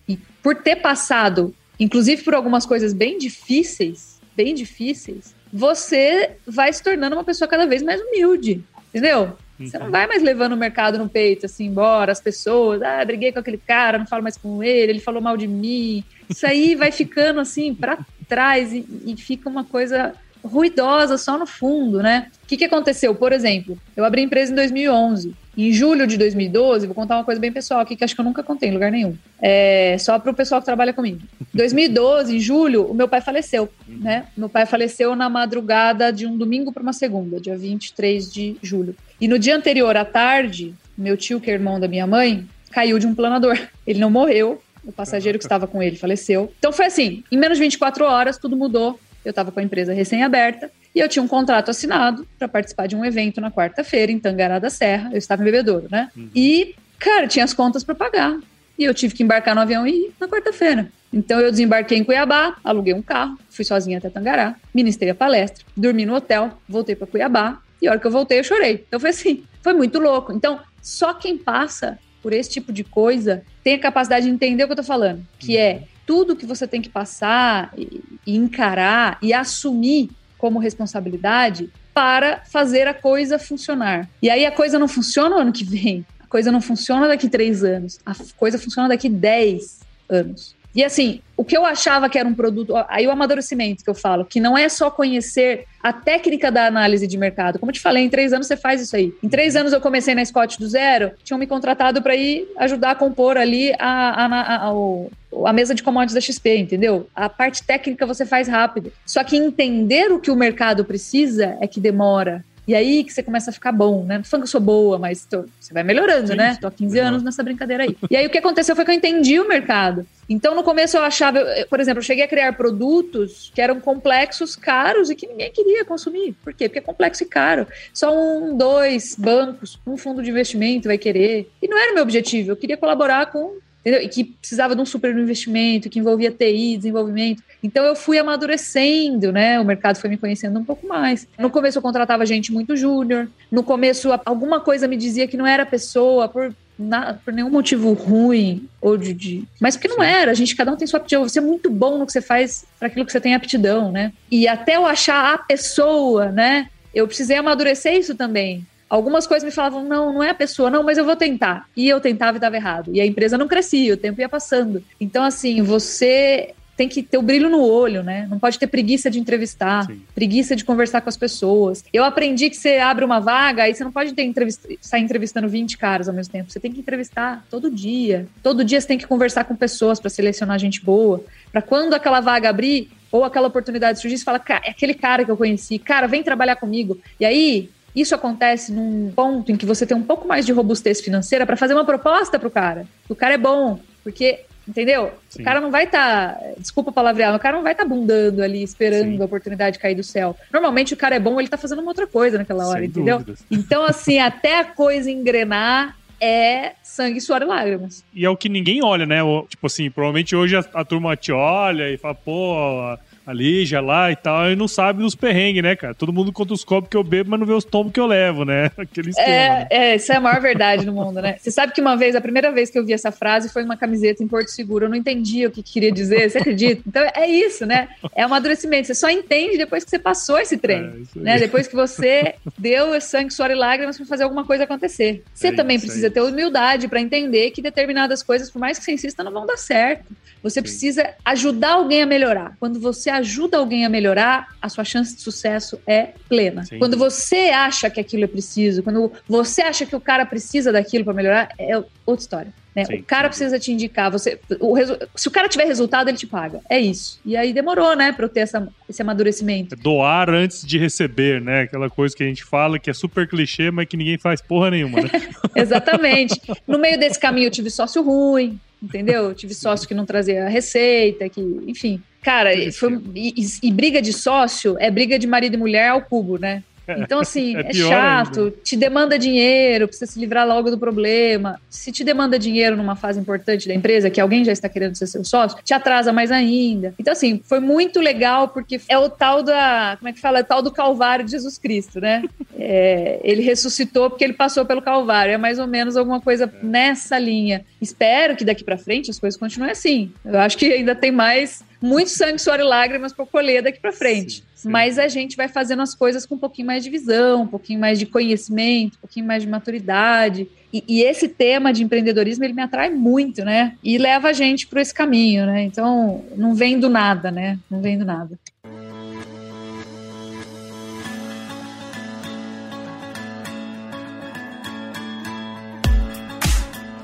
[0.41, 7.15] Por ter passado inclusive por algumas coisas bem difíceis, bem difíceis, você vai se tornando
[7.15, 9.35] uma pessoa cada vez mais humilde, entendeu?
[9.59, 13.31] Você não vai mais levando o mercado no peito, assim, embora, as pessoas, ah, briguei
[13.31, 16.03] com aquele cara, não falo mais com ele, ele falou mal de mim.
[16.29, 21.45] Isso aí vai ficando, assim, para trás e, e, fica uma coisa ruidosa só no
[21.45, 22.31] fundo, né?
[22.43, 23.13] O que, que aconteceu?
[23.13, 25.35] Por exemplo, eu abri empresa em 2011.
[25.57, 28.25] Em julho de 2012, vou contar uma coisa bem pessoal aqui que acho que eu
[28.25, 29.17] nunca contei em lugar nenhum.
[29.41, 31.19] É só para o pessoal que trabalha comigo.
[31.53, 34.25] 2012, em julho, o meu pai faleceu, né?
[34.35, 38.95] Meu pai faleceu na madrugada de um domingo para uma segunda, dia 23 de julho.
[39.19, 42.97] E no dia anterior à tarde, meu tio, que é irmão da minha mãe, caiu
[42.97, 43.59] de um planador.
[43.85, 46.51] Ele não morreu, o passageiro que estava com ele faleceu.
[46.57, 49.93] Então foi assim, em menos de 24 horas tudo mudou eu estava com a empresa
[49.93, 54.19] recém-aberta e eu tinha um contrato assinado para participar de um evento na quarta-feira em
[54.19, 55.09] Tangará da Serra.
[55.11, 56.09] Eu estava em Bebedouro, né?
[56.15, 56.29] Uhum.
[56.35, 58.37] E, cara, tinha as contas para pagar.
[58.77, 60.91] E eu tive que embarcar no avião e ir na quarta-feira.
[61.13, 65.65] Então eu desembarquei em Cuiabá, aluguei um carro, fui sozinha até Tangará, ministrei a palestra,
[65.75, 68.85] dormi no hotel, voltei para Cuiabá e a hora que eu voltei eu chorei.
[68.87, 70.31] Então foi assim, foi muito louco.
[70.31, 74.67] Então, só quem passa por esse tipo de coisa tem a capacidade de entender o
[74.67, 79.31] que eu tô falando, que é tudo que você tem que passar e, encarar e
[79.31, 84.09] assumir como responsabilidade para fazer a coisa funcionar.
[84.21, 87.29] E aí a coisa não funciona o ano que vem, a coisa não funciona daqui
[87.29, 90.53] três anos, a coisa funciona daqui dez anos.
[90.73, 93.95] E assim, o que eu achava que era um produto, aí o amadurecimento que eu
[93.95, 97.59] falo, que não é só conhecer a técnica da análise de mercado.
[97.59, 99.13] Como eu te falei, em três anos você faz isso aí.
[99.21, 102.91] Em três anos eu comecei na Scott do zero, tinham me contratado para ir ajudar
[102.91, 107.07] a compor ali a, a, a, a, mesa de commodities da XP, entendeu?
[107.15, 108.93] A parte técnica você faz rápido.
[109.05, 112.45] Só que entender o que o mercado precisa é que demora.
[112.67, 114.17] E aí que você começa a ficar bom, né?
[114.17, 116.57] Não falando que eu sou boa, mas tô, você vai melhorando, sim, né?
[116.59, 117.97] Tô há 15 anos nessa brincadeira aí.
[118.09, 120.05] E aí o que aconteceu foi que eu entendi o mercado.
[120.29, 123.81] Então, no começo eu achava, eu, por exemplo, eu cheguei a criar produtos que eram
[123.81, 126.33] complexos, caros e que ninguém queria consumir.
[126.43, 126.69] Por quê?
[126.69, 127.67] Porque é complexo e caro.
[127.93, 131.51] Só um, dois bancos, um fundo de investimento vai querer.
[131.61, 132.51] E não era o meu objetivo.
[132.51, 134.01] Eu queria colaborar com entendeu?
[134.01, 137.43] E que precisava de um super investimento, que envolvia TI, desenvolvimento.
[137.61, 139.59] Então eu fui amadurecendo, né?
[139.59, 141.27] O mercado foi me conhecendo um pouco mais.
[141.37, 143.27] No começo eu contratava gente muito júnior.
[143.51, 147.93] No começo alguma coisa me dizia que não era pessoa por na, por nenhum motivo
[147.93, 151.27] ruim ou de, de, Mas porque não era, a gente, cada um tem sua aptidão.
[151.27, 154.11] Você é muito bom no que você faz para aquilo que você tem aptidão, né?
[154.31, 156.69] E até eu achar a pessoa, né?
[156.93, 158.65] Eu precisei amadurecer isso também.
[158.91, 161.65] Algumas coisas me falavam, não, não é a pessoa, não, mas eu vou tentar.
[161.77, 162.91] E eu tentava e dava errado.
[162.93, 164.83] E a empresa não crescia, o tempo ia passando.
[164.99, 168.27] Então, assim, você tem que ter o brilho no olho, né?
[168.29, 170.01] Não pode ter preguiça de entrevistar, Sim.
[170.13, 171.85] preguiça de conversar com as pessoas.
[171.93, 175.47] Eu aprendi que você abre uma vaga e você não pode ter entrevista, sair entrevistando
[175.47, 176.51] 20 caras ao mesmo tempo.
[176.51, 178.27] Você tem que entrevistar todo dia.
[178.43, 181.23] Todo dia você tem que conversar com pessoas para selecionar gente boa.
[181.49, 185.23] Para quando aquela vaga abrir ou aquela oportunidade surgir, você fala, cara, é aquele cara
[185.23, 186.99] que eu conheci, cara, vem trabalhar comigo.
[187.19, 191.01] E aí, isso acontece num ponto em que você tem um pouco mais de robustez
[191.01, 192.85] financeira para fazer uma proposta para o cara.
[193.09, 195.11] O cara é bom, porque Entendeu?
[195.27, 195.41] Sim.
[195.41, 198.43] O cara não vai estar, tá, desculpa palavrear, o cara não vai estar tá bundando
[198.43, 199.21] ali, esperando Sim.
[199.21, 200.37] a oportunidade cair do céu.
[200.53, 203.17] Normalmente o cara é bom, ele tá fazendo uma outra coisa naquela hora, Sem entendeu?
[203.17, 203.43] Dúvidas.
[203.49, 208.05] Então, assim, até a coisa engrenar é sangue, suor e lágrimas.
[208.13, 209.17] E é o que ninguém olha, né?
[209.49, 214.11] Tipo assim, provavelmente hoje a, a turma te olha e fala, pô, ali, já lá
[214.11, 215.93] e tal, e não sabe os perrengues, né, cara?
[215.93, 218.07] Todo mundo conta os copos que eu bebo, mas não vê os tombos que eu
[218.07, 218.71] levo, né?
[218.77, 219.27] Aquele esquema.
[219.27, 219.67] É, né?
[219.69, 221.35] é, isso é a maior verdade do mundo, né?
[221.39, 223.77] Você sabe que uma vez, a primeira vez que eu vi essa frase foi uma
[223.77, 226.81] camiseta em Porto Seguro, eu não entendia o que queria dizer, você acredita?
[226.87, 227.89] Então é isso, né?
[228.15, 231.39] É um amadurecimento, você só entende depois que você passou esse trem, é, né?
[231.39, 235.23] Depois que você deu sangue, suor e lágrimas para fazer alguma coisa acontecer.
[235.33, 238.93] Você é também precisa ter humildade para entender que determinadas coisas, por mais que você
[238.93, 240.05] insista, não vão dar certo.
[240.43, 240.63] Você Sim.
[240.63, 242.55] precisa ajudar alguém a melhorar.
[242.59, 246.65] Quando você ajuda alguém a melhorar, a sua chance de sucesso é plena.
[246.65, 246.79] Sim.
[246.79, 251.03] Quando você acha que aquilo é preciso, quando você acha que o cara precisa daquilo
[251.03, 252.53] para melhorar, é outra história.
[252.75, 252.85] Né?
[252.85, 253.29] Sim, o cara sim.
[253.29, 254.09] precisa te indicar.
[254.11, 256.61] Você, o resu, se o cara tiver resultado, ele te paga.
[256.69, 257.19] É isso.
[257.25, 259.75] E aí demorou, né, para eu ter essa, esse amadurecimento.
[259.75, 261.61] É doar antes de receber, né?
[261.61, 264.71] Aquela coisa que a gente fala que é super clichê, mas que ninguém faz porra
[264.71, 265.09] nenhuma, né?
[265.55, 266.41] Exatamente.
[266.65, 269.25] No meio desse caminho eu tive sócio ruim, entendeu?
[269.25, 272.01] Eu tive sócio que não trazia receita, que, enfim.
[272.21, 276.37] Cara, foi, e, e, briga de sócio é briga de marido e mulher ao cubo,
[276.37, 276.63] né?
[276.97, 278.55] Então, assim, é, é chato, ainda.
[278.63, 281.59] te demanda dinheiro, precisa se livrar logo do problema.
[281.69, 285.07] Se te demanda dinheiro numa fase importante da empresa, que alguém já está querendo ser
[285.07, 286.93] seu sócio, te atrasa mais ainda.
[286.99, 289.95] Então, assim, foi muito legal, porque é o tal da.
[289.97, 290.39] Como é que fala?
[290.39, 292.23] É o tal do Calvário de Jesus Cristo, né?
[292.63, 295.33] É, ele ressuscitou porque ele passou pelo Calvário.
[295.33, 296.65] É mais ou menos alguma coisa é.
[296.65, 297.65] nessa linha.
[297.81, 300.11] Espero que daqui para frente as coisas continuem assim.
[300.23, 303.91] Eu acho que ainda tem mais muito sangue, suor e lágrimas para colher daqui para
[303.91, 304.35] frente.
[304.35, 304.69] Sim, sim.
[304.69, 307.79] Mas a gente vai fazendo as coisas com um pouquinho mais de visão, um pouquinho
[307.79, 310.47] mais de conhecimento, um pouquinho mais de maturidade.
[310.71, 313.75] E, e esse tema de empreendedorismo ele me atrai muito, né?
[313.83, 315.63] E leva a gente para esse caminho, né?
[315.63, 317.57] Então não vem do nada, né?
[317.69, 318.37] Não vem do nada.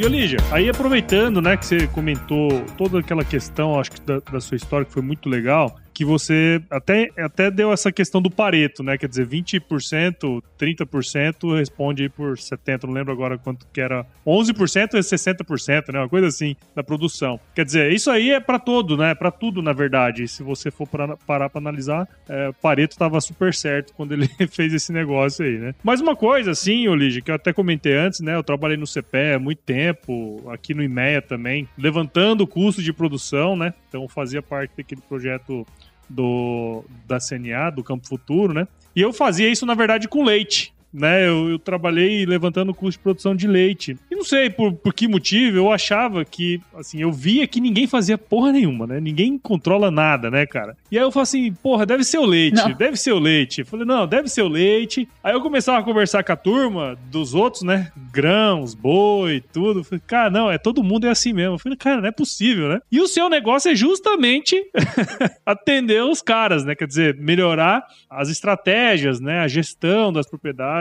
[0.00, 4.40] E Olígia, aí aproveitando, né, que você comentou toda aquela questão, acho que da, da
[4.40, 8.82] sua história que foi muito legal, que você até, até deu essa questão do Pareto,
[8.82, 8.96] né?
[8.96, 14.06] Quer dizer, 20%, 30% responde aí por 70%, não lembro agora quanto que era.
[14.26, 15.98] 11% é 60%, né?
[15.98, 17.38] Uma coisa assim, da produção.
[17.54, 19.14] Quer dizer, isso aí é para todo, né?
[19.14, 20.26] Para tudo, na verdade.
[20.26, 24.72] Se você for pra, parar para analisar, é, Pareto tava super certo quando ele fez
[24.72, 25.74] esse negócio aí, né?
[25.84, 28.36] Mas uma coisa, assim, Olige, que eu até comentei antes, né?
[28.36, 32.90] Eu trabalhei no CPE há muito tempo, aqui no IMEA também, levantando o custo de
[32.90, 33.74] produção, né?
[33.90, 35.66] Então fazia parte daquele projeto
[36.10, 38.66] do da CNA, do Campo Futuro, né?
[38.94, 41.26] E eu fazia isso, na verdade, com leite né?
[41.26, 43.96] Eu, eu, trabalhei levantando o custo de produção de leite.
[44.10, 47.86] E não sei por, por que motivo, eu achava que, assim, eu via que ninguém
[47.86, 49.00] fazia porra nenhuma, né?
[49.00, 50.76] Ninguém controla nada, né, cara?
[50.90, 52.72] E aí eu falei assim, porra, deve ser o leite, não.
[52.72, 53.60] deve ser o leite.
[53.60, 55.08] Eu falei, não, deve ser o leite.
[55.22, 57.90] Aí eu começava a conversar com a turma dos outros, né?
[58.12, 59.80] Grãos, boi, tudo.
[59.80, 61.54] Eu falei, cara, não, é todo mundo é assim mesmo.
[61.54, 62.80] Eu falei, cara, não é possível, né?
[62.90, 64.56] E o seu negócio é justamente
[65.46, 66.74] atender os caras, né?
[66.74, 69.40] Quer dizer, melhorar as estratégias, né?
[69.40, 70.79] A gestão das propriedades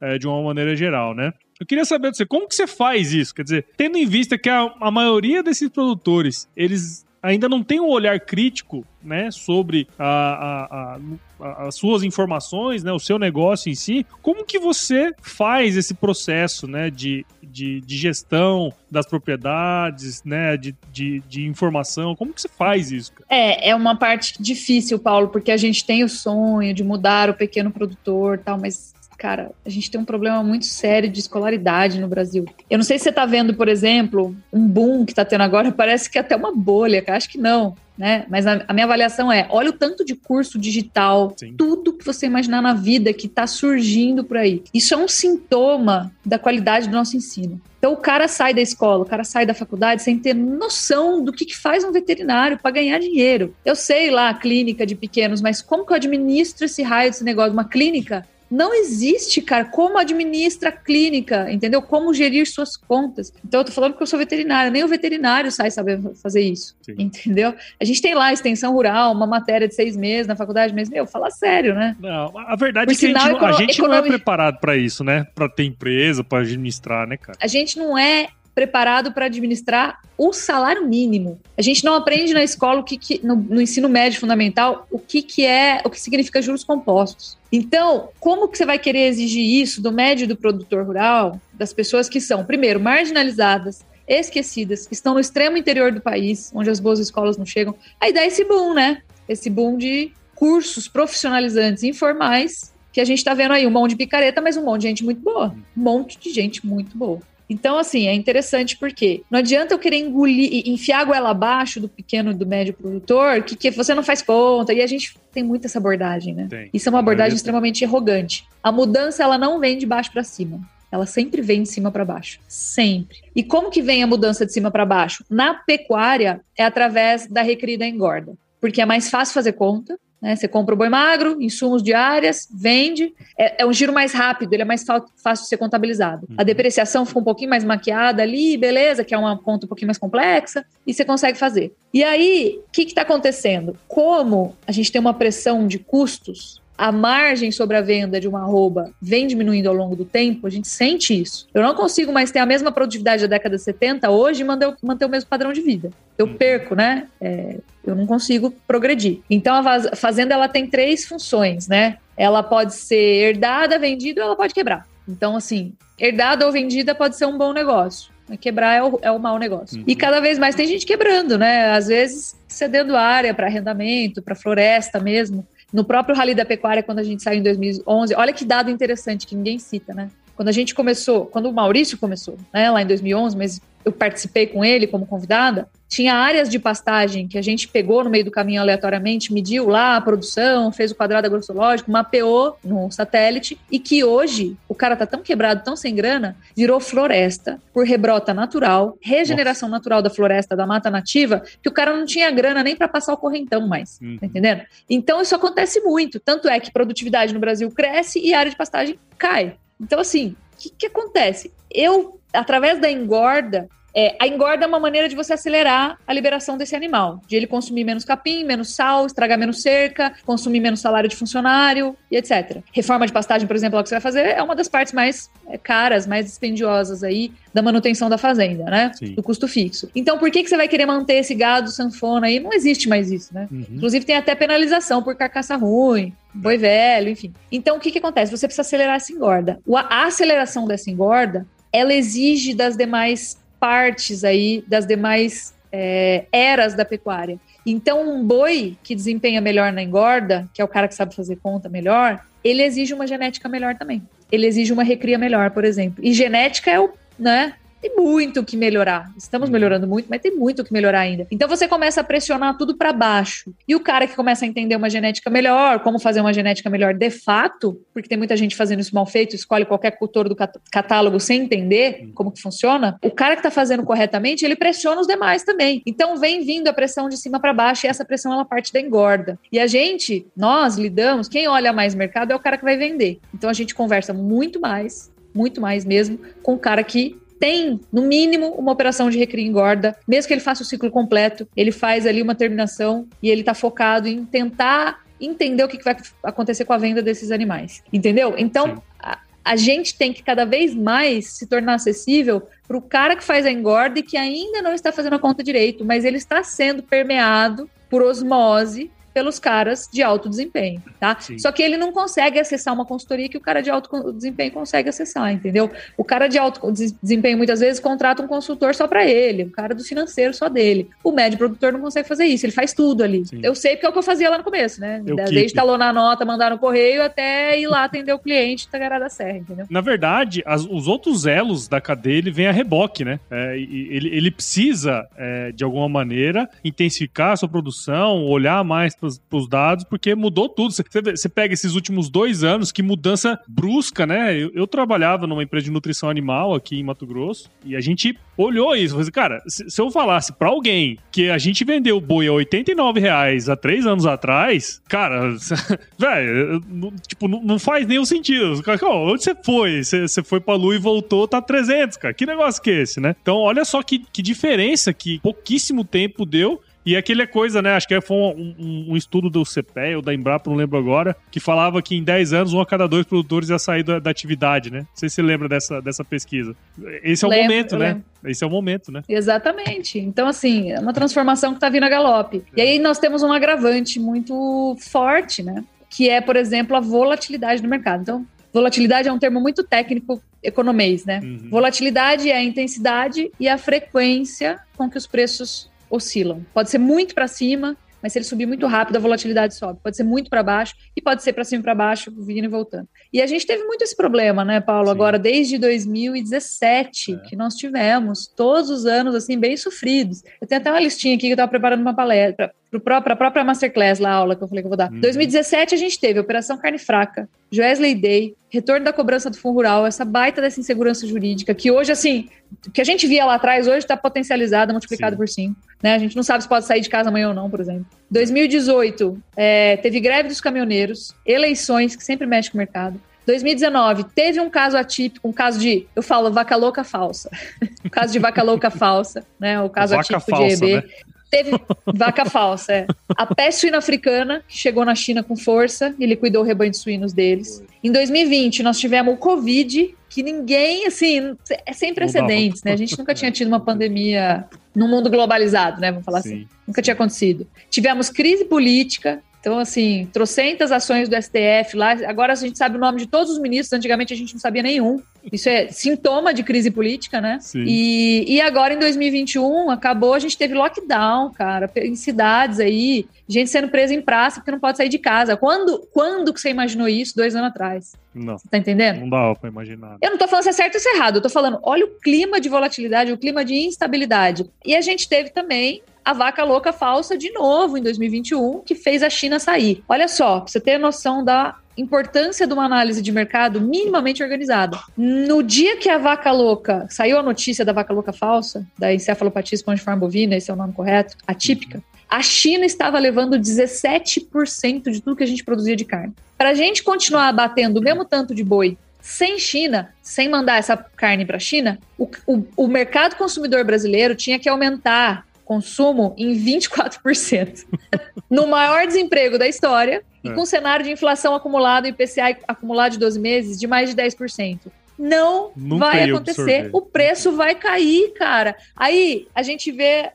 [0.00, 1.32] é, de uma maneira geral, né?
[1.60, 3.34] Eu queria saber de você, como que você faz isso?
[3.34, 7.80] Quer dizer, tendo em vista que a, a maioria desses produtores, eles ainda não tem
[7.80, 10.98] um olhar crítico né, sobre a, a,
[11.40, 15.94] a, as suas informações, né, o seu negócio em si, como que você faz esse
[15.94, 22.14] processo né, de, de, de gestão das propriedades, né, de, de, de, informação?
[22.14, 23.12] Como que você faz isso?
[23.12, 23.26] Cara?
[23.28, 27.34] É, é uma parte difícil, Paulo, porque a gente tem o sonho de mudar o
[27.34, 32.06] pequeno produtor tal, mas cara, a gente tem um problema muito sério de escolaridade no
[32.06, 32.46] Brasil.
[32.70, 35.70] Eu não sei se você está vendo, por exemplo, um boom que está tendo agora,
[35.72, 37.18] parece que é até uma bolha, cara.
[37.18, 37.76] Acho que não.
[37.98, 38.24] Né?
[38.28, 41.52] Mas a, a, minha avaliação é: olha o tanto de curso digital, Sim.
[41.58, 44.62] tudo que você imaginar na vida que está surgindo por aí.
[44.72, 47.60] Isso é um sintoma da qualidade do nosso ensino.
[47.76, 51.32] Então o cara sai da escola, o cara sai da faculdade sem ter noção do
[51.32, 53.52] que, que faz um veterinário para ganhar dinheiro.
[53.64, 57.24] Eu sei lá a clínica de pequenos, mas como que eu administro esse raio desse
[57.24, 57.52] negócio?
[57.52, 61.82] Uma clínica não existe, cara, como administra a clínica, entendeu?
[61.82, 63.32] Como gerir suas contas.
[63.44, 66.76] Então, eu tô falando porque eu sou veterinária, nem o veterinário sai saber fazer isso,
[66.82, 66.94] Sim.
[66.98, 67.54] entendeu?
[67.80, 71.06] A gente tem lá extensão rural, uma matéria de seis meses na faculdade, mas, meu,
[71.06, 71.96] fala sério, né?
[72.00, 74.76] Não, a verdade Por é que sinal, a gente, a gente não é preparado para
[74.76, 75.26] isso, né?
[75.34, 77.38] Para ter empresa, para administrar, né, cara?
[77.40, 81.40] A gente não é preparado para administrar o salário mínimo.
[81.56, 84.98] A gente não aprende na escola o que, que no, no, ensino médio fundamental o
[84.98, 87.37] que, que é, o que significa juros compostos.
[87.50, 92.08] Então, como que você vai querer exigir isso do médio do produtor rural, das pessoas
[92.08, 96.98] que são, primeiro, marginalizadas, esquecidas, que estão no extremo interior do país, onde as boas
[96.98, 97.74] escolas não chegam?
[98.00, 99.02] Aí dá esse boom, né?
[99.28, 103.96] Esse boom de cursos profissionalizantes informais que a gente está vendo aí um monte de
[103.96, 105.54] picareta, mas um monte de gente muito boa.
[105.76, 107.20] Um monte de gente muito boa.
[107.48, 111.88] Então, assim, é interessante porque não adianta eu querer engolir, enfiar a goela abaixo do
[111.88, 114.74] pequeno e do médio produtor, que, que você não faz conta.
[114.74, 116.46] E a gente tem muito essa abordagem, né?
[116.50, 116.70] Tem.
[116.72, 118.46] Isso é uma abordagem extremamente arrogante.
[118.62, 120.60] A mudança, ela não vem de baixo para cima.
[120.90, 123.18] Ela sempre vem de cima para baixo, sempre.
[123.36, 125.24] E como que vem a mudança de cima para baixo?
[125.28, 130.34] Na pecuária é através da recrida engorda, porque é mais fácil fazer conta, né?
[130.34, 133.14] Você compra o boi magro, insumos diárias, vende.
[133.36, 136.26] É, é, um giro mais rápido, ele é mais fácil de ser contabilizado.
[136.28, 136.36] Uhum.
[136.38, 139.88] A depreciação fica um pouquinho mais maquiada ali, beleza, que é uma conta um pouquinho
[139.88, 141.72] mais complexa, e você consegue fazer.
[141.92, 143.76] E aí, o que está acontecendo?
[143.86, 148.40] Como a gente tem uma pressão de custos, a margem sobre a venda de uma
[148.40, 151.48] arroba vem diminuindo ao longo do tempo, a gente sente isso.
[151.52, 154.72] Eu não consigo mais ter a mesma produtividade da década de 70 hoje e manter,
[154.80, 155.90] manter o mesmo padrão de vida.
[156.16, 156.34] Eu uhum.
[156.34, 157.08] perco, né?
[157.20, 159.20] É, eu não consigo progredir.
[159.28, 161.98] Então a fazenda ela tem três funções, né?
[162.16, 164.86] Ela pode ser herdada, vendida ou ela pode quebrar.
[165.08, 168.12] Então, assim, herdada ou vendida pode ser um bom negócio.
[168.40, 169.78] Quebrar é o, é o mau negócio.
[169.78, 169.84] Uhum.
[169.86, 171.70] E cada vez mais tem gente quebrando, né?
[171.70, 175.46] Às vezes cedendo área para arrendamento, para floresta mesmo.
[175.72, 179.26] No próprio Rally da Pecuária, quando a gente saiu em 2011, olha que dado interessante
[179.26, 180.10] que ninguém cita, né?
[180.34, 184.46] Quando a gente começou, quando o Maurício começou, né, lá em 2011, mas eu participei
[184.46, 188.30] com ele como convidada, tinha áreas de pastagem que a gente pegou no meio do
[188.30, 194.04] caminho aleatoriamente, mediu lá a produção, fez o quadrado agrossológico, mapeou no satélite e que
[194.04, 199.68] hoje o cara tá tão quebrado, tão sem grana, virou floresta por rebrota natural, regeneração
[199.68, 199.78] Nossa.
[199.78, 203.14] natural da floresta, da mata nativa, que o cara não tinha grana nem para passar
[203.14, 204.18] o correntão mais, uhum.
[204.18, 204.62] tá entendendo?
[204.90, 208.58] Então isso acontece muito, tanto é que produtividade no Brasil cresce e a área de
[208.58, 209.56] pastagem cai.
[209.80, 211.50] Então assim, o que, que acontece?
[211.70, 216.56] Eu através da engorda, é, a engorda é uma maneira de você acelerar a liberação
[216.56, 221.08] desse animal, de ele consumir menos capim, menos sal, estragar menos cerca, consumir menos salário
[221.08, 222.58] de funcionário e etc.
[222.72, 224.92] Reforma de pastagem, por exemplo, é o que você vai fazer, é uma das partes
[224.92, 228.92] mais é, caras, mais dispendiosas aí da manutenção da fazenda, né?
[228.94, 229.14] Sim.
[229.14, 229.90] Do custo fixo.
[229.94, 232.38] Então, por que, que você vai querer manter esse gado sanfona aí?
[232.38, 233.48] Não existe mais isso, né?
[233.50, 233.66] Uhum.
[233.68, 237.32] Inclusive, tem até penalização por carcaça ruim, boi velho, enfim.
[237.50, 238.30] Então, o que, que acontece?
[238.30, 239.58] Você precisa acelerar essa engorda.
[239.88, 246.84] A aceleração dessa engorda, ela exige das demais partes aí das demais é, eras da
[246.84, 247.38] pecuária.
[247.64, 251.36] Então, um boi que desempenha melhor na engorda, que é o cara que sabe fazer
[251.36, 254.02] conta melhor, ele exige uma genética melhor também.
[254.30, 256.02] Ele exige uma recria melhor, por exemplo.
[256.02, 259.10] E genética é o, né, tem muito o que melhorar.
[259.16, 259.52] Estamos uhum.
[259.52, 261.26] melhorando muito, mas tem muito o que melhorar ainda.
[261.30, 263.52] Então você começa a pressionar tudo para baixo.
[263.66, 266.94] E o cara que começa a entender uma genética melhor, como fazer uma genética melhor
[266.94, 270.36] de fato, porque tem muita gente fazendo isso mal feito, escolhe qualquer cultor do
[270.70, 272.12] catálogo sem entender uhum.
[272.12, 272.98] como que funciona.
[273.02, 275.82] O cara que está fazendo corretamente, ele pressiona os demais também.
[275.86, 278.80] Então vem vindo a pressão de cima para baixo e essa pressão ela parte da
[278.80, 279.38] engorda.
[279.52, 283.18] E a gente, nós lidamos, quem olha mais mercado é o cara que vai vender.
[283.32, 288.02] Então a gente conversa muito mais, muito mais mesmo, com o cara que tem, no
[288.02, 292.06] mínimo, uma operação de recria engorda, mesmo que ele faça o ciclo completo, ele faz
[292.06, 296.72] ali uma terminação e ele está focado em tentar entender o que vai acontecer com
[296.72, 297.82] a venda desses animais.
[297.92, 298.34] Entendeu?
[298.36, 303.16] Então, a, a, gente tem que cada vez mais se tornar acessível para o cara
[303.16, 306.16] que faz a engorda e que ainda não está fazendo a conta direito, mas ele
[306.16, 311.16] está sendo permeado por osmose pelos caras de alto desempenho, tá?
[311.18, 311.40] Sim.
[311.40, 314.88] Só que ele não consegue acessar uma consultoria que o cara de alto desempenho consegue
[314.88, 315.68] acessar, entendeu?
[315.96, 316.60] O cara de alto
[317.02, 320.88] desempenho muitas vezes contrata um consultor só para ele, o cara do financeiro só dele.
[321.02, 323.26] O médio produtor não consegue fazer isso, ele faz tudo ali.
[323.26, 323.40] Sim.
[323.42, 325.02] Eu sei porque é o que eu fazia lá no começo, né?
[325.04, 325.54] Eu Desde keep.
[325.54, 329.38] talonar a nota, mandar no correio até ir lá atender o cliente Tagará da Serra,
[329.38, 329.66] entendeu?
[329.68, 333.18] Na verdade, as, os outros elos da cadeia, ele vem a reboque, né?
[333.32, 339.07] É, ele, ele precisa, é, de alguma maneira, intensificar a sua produção, olhar mais para
[339.16, 340.72] pros, dados, porque mudou tudo.
[340.72, 344.36] Você, pega esses últimos dois anos, que mudança brusca, né?
[344.36, 348.18] Eu, eu, trabalhava numa empresa de nutrição animal aqui em Mato Grosso, e a gente
[348.36, 348.94] olhou isso.
[348.94, 353.00] Falei, cara, se, se eu falasse para alguém que a gente vendeu boi a 89
[353.00, 355.34] reais há três anos atrás, cara,
[355.98, 356.60] velho,
[357.06, 358.62] tipo, não, não, faz nenhum sentido.
[358.62, 359.82] Cara, onde você foi?
[359.82, 362.14] Você, você foi pra lua e voltou, tá 300, cara.
[362.14, 363.14] Que negócio que é esse, né?
[363.20, 367.74] Então, olha só que, que diferença que pouquíssimo tempo deu e aquele é coisa, né?
[367.74, 371.14] Acho que foi um, um, um estudo do CPE ou da Embrapa, não lembro agora,
[371.30, 374.10] que falava que em 10 anos um a cada dois produtores ia sair da, da
[374.10, 374.78] atividade, né?
[374.78, 376.56] Não sei se você lembra dessa, dessa pesquisa.
[377.02, 377.88] Esse é o lembro, momento, né?
[377.88, 378.04] Lembro.
[378.24, 379.02] Esse é o momento, né?
[379.06, 379.98] Exatamente.
[379.98, 382.42] Então, assim, é uma transformação que está vindo a galope.
[382.56, 382.58] É.
[382.58, 385.62] E aí nós temos um agravante muito forte, né?
[385.90, 388.00] Que é, por exemplo, a volatilidade do mercado.
[388.00, 391.20] Então, volatilidade é um termo muito técnico economês, né?
[391.22, 391.50] Uhum.
[391.50, 396.44] Volatilidade é a intensidade e a frequência com que os preços oscilam.
[396.52, 399.80] Pode ser muito para cima, mas se ele subir muito rápido, a volatilidade sobe.
[399.82, 402.48] Pode ser muito para baixo e pode ser para cima e para baixo, vindo e
[402.48, 402.88] voltando.
[403.12, 404.86] E a gente teve muito esse problema, né, Paulo?
[404.86, 404.92] Sim.
[404.92, 407.28] Agora, desde 2017, é.
[407.28, 410.22] que nós tivemos todos os anos, assim, bem sofridos.
[410.40, 413.44] Eu tenho até uma listinha aqui que eu estava preparando uma palestra, para a própria
[413.44, 414.92] Masterclass, lá, a aula que eu falei que eu vou dar.
[414.92, 415.00] Uhum.
[415.00, 419.86] 2017 a gente teve Operação Carne Fraca, Joesley Day, retorno da cobrança do Fundo Rural,
[419.86, 422.28] essa baita dessa insegurança jurídica, que hoje, assim,
[422.66, 425.16] o que a gente via lá atrás, hoje está potencializado, multiplicado Sim.
[425.16, 425.56] por cinco.
[425.82, 425.94] Né?
[425.94, 427.86] A gente não sabe se pode sair de casa amanhã ou não, por exemplo.
[428.10, 433.00] 2018, é, teve greve dos caminhoneiros, eleições, que sempre mexe com o mercado.
[433.26, 437.30] 2019, teve um caso atípico, um caso de, eu falo, vaca louca falsa.
[437.84, 439.60] um caso de vaca louca falsa, né?
[439.60, 440.76] O caso vaca atípico falsa, de EB.
[440.76, 440.82] Né?
[441.30, 441.50] Teve
[441.86, 442.86] vaca falsa, é.
[443.16, 446.78] A peste suína africana, que chegou na China com força e liquidou o rebanho de
[446.78, 447.62] suínos deles.
[447.84, 451.36] Em 2020, nós tivemos o Covid, que ninguém, assim,
[451.66, 452.72] é sem precedentes, né?
[452.72, 455.90] A gente nunca tinha tido uma pandemia no mundo globalizado, né?
[455.90, 456.28] Vamos falar Sim.
[456.28, 456.48] assim.
[456.66, 457.46] Nunca tinha acontecido.
[457.70, 461.92] Tivemos crise política, Então, assim, trocentas ações do STF lá.
[462.06, 464.62] Agora a gente sabe o nome de todos os ministros, antigamente a gente não sabia
[464.62, 465.00] nenhum.
[465.32, 467.38] Isso é sintoma de crise política, né?
[467.40, 467.64] Sim.
[467.66, 473.50] E, e agora em 2021 acabou, a gente teve lockdown, cara, em cidades aí, gente
[473.50, 475.36] sendo presa em praça porque não pode sair de casa.
[475.36, 477.92] Quando, quando que você imaginou isso dois anos atrás?
[478.14, 479.00] Não, Tá entendendo?
[479.00, 479.96] não dá pra imaginar.
[480.00, 481.84] Eu não tô falando se é certo ou se é errado, eu tô falando, olha
[481.84, 484.48] o clima de volatilidade, o clima de instabilidade.
[484.64, 489.02] E a gente teve também a vaca louca falsa de novo em 2021, que fez
[489.02, 489.84] a China sair.
[489.86, 494.78] Olha só, pra você ter noção da importância de uma análise de mercado minimamente organizada.
[494.96, 499.54] No dia que a vaca louca, saiu a notícia da vaca louca falsa, da encefalopatia
[499.54, 505.14] espongiforme bovina, esse é o nome correto, atípica, a China estava levando 17% de tudo
[505.14, 506.14] que a gente produzia de carne.
[506.38, 510.76] Para a gente continuar abatendo o mesmo tanto de boi sem China, sem mandar essa
[510.76, 516.34] carne para a China, o, o, o mercado consumidor brasileiro tinha que aumentar consumo em
[516.38, 517.64] 24%.
[518.30, 520.32] no maior desemprego da história e É.
[520.34, 524.70] com cenário de inflação acumulada e IPCA acumulado de 12 meses de mais de 10%.
[524.98, 526.40] Não Nunca vai acontecer.
[526.42, 526.70] absorver.
[526.74, 528.54] O preço vai cair, cara.
[528.76, 530.12] Aí a gente vê eh,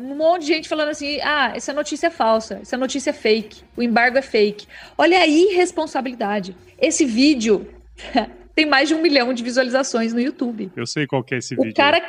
[0.00, 3.62] um monte de gente falando assim: ah, essa notícia é falsa, essa notícia é fake,
[3.76, 4.66] o embargo é fake.
[4.98, 6.56] Olha a irresponsabilidade.
[6.80, 7.68] Esse vídeo
[8.56, 10.70] tem mais de um milhão de visualizações no YouTube.
[10.74, 11.74] Eu sei qual que é esse O vídeo.
[11.76, 12.02] cara.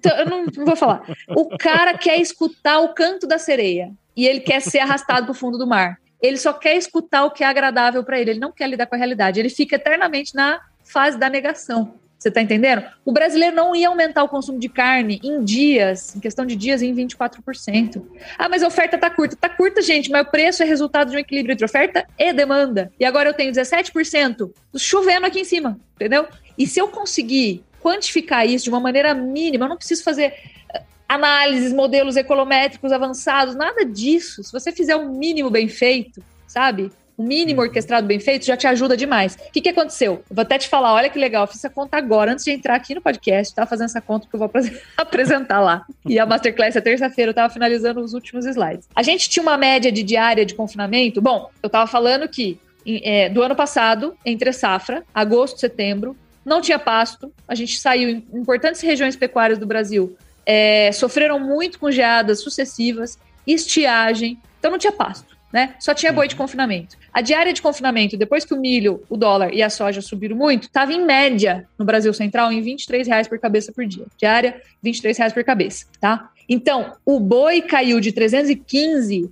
[0.00, 1.02] Então, eu não, não vou falar.
[1.28, 5.34] O cara quer escutar o canto da sereia e ele quer ser arrastado para o
[5.34, 5.98] fundo do mar.
[6.22, 8.30] Ele só quer escutar o que é agradável para ele.
[8.30, 9.38] Ele não quer lidar com a realidade.
[9.38, 11.94] Ele fica eternamente na fase da negação.
[12.18, 12.84] Você tá entendendo?
[13.02, 16.82] O brasileiro não ia aumentar o consumo de carne em dias, em questão de dias,
[16.82, 18.02] em 24%.
[18.36, 19.36] Ah, mas a oferta tá curta.
[19.36, 22.92] Tá curta, gente, mas o preço é resultado de um equilíbrio entre oferta e demanda.
[23.00, 26.26] E agora eu tenho 17% chovendo aqui em cima, entendeu?
[26.58, 30.34] E se eu conseguir quantificar isso de uma maneira mínima, eu não preciso fazer
[30.74, 34.42] eh, análises, modelos econométricos avançados, nada disso.
[34.42, 36.92] Se você fizer um mínimo bem feito, sabe?
[37.16, 39.34] O mínimo orquestrado bem feito já te ajuda demais.
[39.34, 40.22] O que, que aconteceu?
[40.30, 42.74] Eu vou até te falar, olha que legal, fiz essa conta agora, antes de entrar
[42.74, 45.84] aqui no podcast, tava fazendo essa conta que eu vou apres- apresentar lá.
[46.06, 48.88] E a Masterclass é terça-feira, eu tava finalizando os últimos slides.
[48.96, 51.20] A gente tinha uma média de diária de confinamento.
[51.20, 56.78] Bom, eu tava falando que é, do ano passado, entre safra, agosto, setembro, não tinha
[56.78, 57.32] pasto.
[57.46, 63.18] A gente saiu em importantes regiões pecuárias do Brasil, é, sofreram muito com geadas sucessivas,
[63.46, 65.38] estiagem, então não tinha pasto.
[65.52, 65.74] Né?
[65.80, 66.96] Só tinha boi de confinamento.
[67.12, 70.64] A diária de confinamento, depois que o milho, o dólar e a soja subiram muito,
[70.64, 74.06] estava em média no Brasil Central em 23 reais por cabeça por dia.
[74.16, 76.30] Diária, 23 reais por cabeça, tá?
[76.48, 79.30] Então, o boi caiu de 315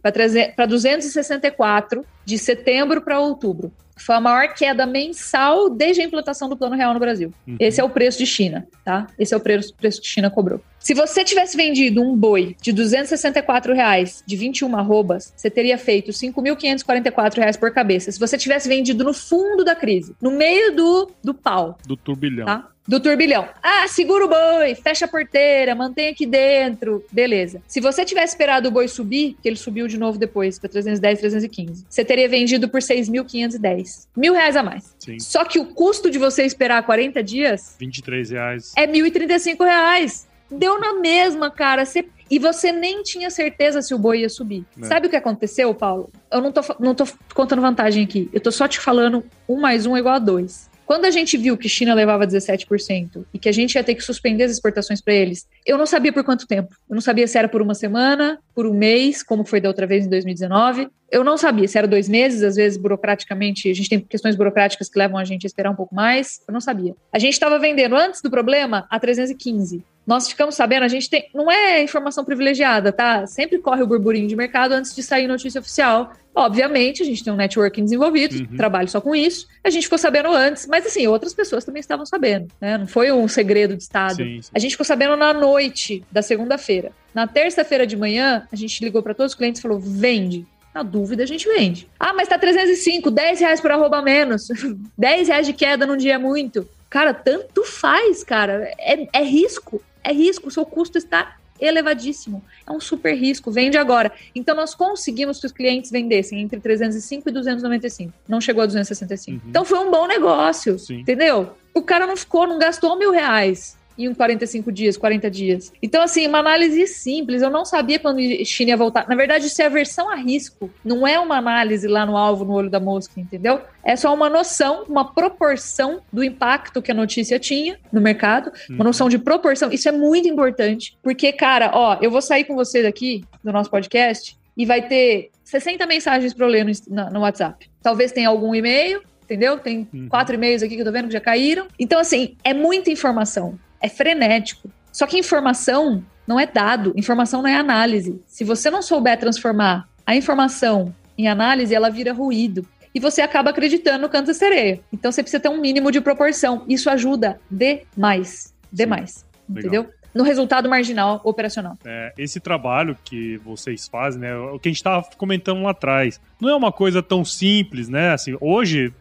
[0.57, 3.73] para 264 de setembro para outubro.
[3.99, 7.33] Foi a maior queda mensal desde a implantação do Plano Real no Brasil.
[7.47, 7.57] Uhum.
[7.59, 9.07] Esse é o preço de China, tá?
[9.19, 10.61] Esse é o preço, preço que China cobrou.
[10.79, 16.13] Se você tivesse vendido um boi de 264 reais, de 21 arrobas, você teria feito
[16.13, 18.11] 5.544 reais por cabeça.
[18.13, 22.47] Se você tivesse vendido no fundo da crise, no meio do, do pau, Do turbilhão.
[22.47, 22.69] tá?
[22.89, 23.47] Do turbilhão.
[23.63, 27.05] Ah, segura o boi, fecha a porteira, mantém aqui dentro.
[27.13, 27.61] Beleza.
[27.69, 31.19] Se você tivesse esperado o boi subir, que ele subiu de novo depois para 310,
[31.21, 34.09] 315, você teria vendido por 6.510.
[34.17, 34.95] Mil reais a mais.
[34.99, 35.19] Sim.
[35.21, 38.73] Só que o custo de você esperar 40 dias 23 reais.
[38.77, 40.27] é 1.035 reais.
[40.51, 41.85] Deu na mesma, cara.
[41.85, 44.63] Você- E você nem tinha certeza se o boi ia subir.
[44.83, 44.87] É.
[44.87, 46.11] Sabe o que aconteceu, Paulo?
[46.31, 48.29] Eu não tô, não tô contando vantagem aqui.
[48.35, 50.68] Eu tô só te falando um mais um é igual a dois.
[50.89, 54.01] Quando a gente viu que China levava 17% e que a gente ia ter que
[54.01, 56.75] suspender as exportações para eles, eu não sabia por quanto tempo.
[56.89, 59.87] Eu não sabia se era por uma semana, por um mês, como foi da outra
[59.87, 60.89] vez em 2019.
[61.11, 64.89] Eu não sabia se era dois meses, às vezes burocraticamente, a gente tem questões burocráticas
[64.89, 66.41] que levam a gente a esperar um pouco mais.
[66.49, 66.97] Eu não sabia.
[67.13, 69.85] A gente estava vendendo antes do problema a 315.
[70.09, 71.29] Nós ficamos sabendo, a gente tem.
[71.35, 73.27] Não é informação privilegiada, tá?
[73.27, 76.15] Sempre corre o burburinho de mercado antes de sair notícia oficial.
[76.35, 78.57] Obviamente, a gente tem um networking desenvolvido, Uhum.
[78.57, 79.47] trabalho só com isso.
[79.63, 82.79] A gente ficou sabendo antes, mas assim, outras pessoas também estavam sabendo, né?
[82.79, 84.15] Não foi um segredo de Estado.
[84.17, 84.51] Sim, sim.
[84.55, 86.91] A gente ficou sabendo na noite da segunda-feira.
[87.13, 90.47] Na terça-feira de manhã, a gente ligou para todos os clientes e falou: vende.
[90.75, 91.87] Na dúvida, a gente vende.
[92.01, 94.49] Ah, mas tá 305, 10 reais por arroba menos.
[94.97, 96.67] 10 reais de queda num dia é muito.
[96.89, 98.73] Cara, tanto faz, cara.
[98.79, 99.83] É, é risco.
[100.09, 100.49] É risco.
[100.49, 102.43] O seu custo está elevadíssimo.
[102.67, 103.51] É um super risco.
[103.51, 104.13] Vende agora.
[104.35, 108.13] Então, nós conseguimos que os clientes vendessem entre 305 e 295.
[108.29, 109.45] Não chegou a 265.
[109.45, 109.51] Uhum.
[109.51, 110.79] Então, foi um bom negócio.
[110.79, 111.01] Sim.
[111.01, 111.51] Entendeu?
[111.75, 115.73] O cara não ficou, não gastou mil reais em 45 dias, 40 dias.
[115.83, 117.43] Então, assim, uma análise simples.
[117.43, 119.09] Eu não sabia quando a China ia voltar.
[119.09, 120.71] Na verdade, isso é aversão a risco.
[120.85, 123.61] Não é uma análise lá no alvo, no olho da mosca, entendeu?
[123.85, 128.53] É só uma noção, uma proporção do impacto que a notícia tinha no mercado.
[128.69, 129.71] Uma noção de proporção.
[129.73, 130.97] Isso é muito importante.
[131.03, 134.37] Porque, cara, ó, eu vou sair com você daqui do nosso podcast.
[134.57, 137.71] e vai ter 60 mensagens para eu ler no, no, WhatsApp.
[137.81, 139.57] Talvez tenha algum e-mail, entendeu?
[139.57, 140.09] Tem uhum.
[140.09, 141.69] quatro e-mails aqui que eu tô vendo que já caíram.
[141.79, 143.59] Então, assim, é muita informação.
[143.81, 144.71] É frenético.
[144.93, 148.21] Só que informação não é dado, informação não é análise.
[148.27, 152.67] Se você não souber transformar a informação em análise, ela vira ruído.
[152.95, 154.81] E você acaba acreditando no canto da sereia.
[154.93, 156.65] Então você precisa ter um mínimo de proporção.
[156.69, 158.55] Isso ajuda demais.
[158.73, 159.11] Demais.
[159.11, 159.25] Sim.
[159.49, 159.89] Entendeu?
[160.19, 161.79] No resultado marginal operacional.
[161.85, 166.21] É, esse trabalho que vocês fazem, né, o que a gente estava comentando lá atrás,
[166.41, 168.11] não é uma coisa tão simples, né?
[168.11, 168.93] Assim, hoje,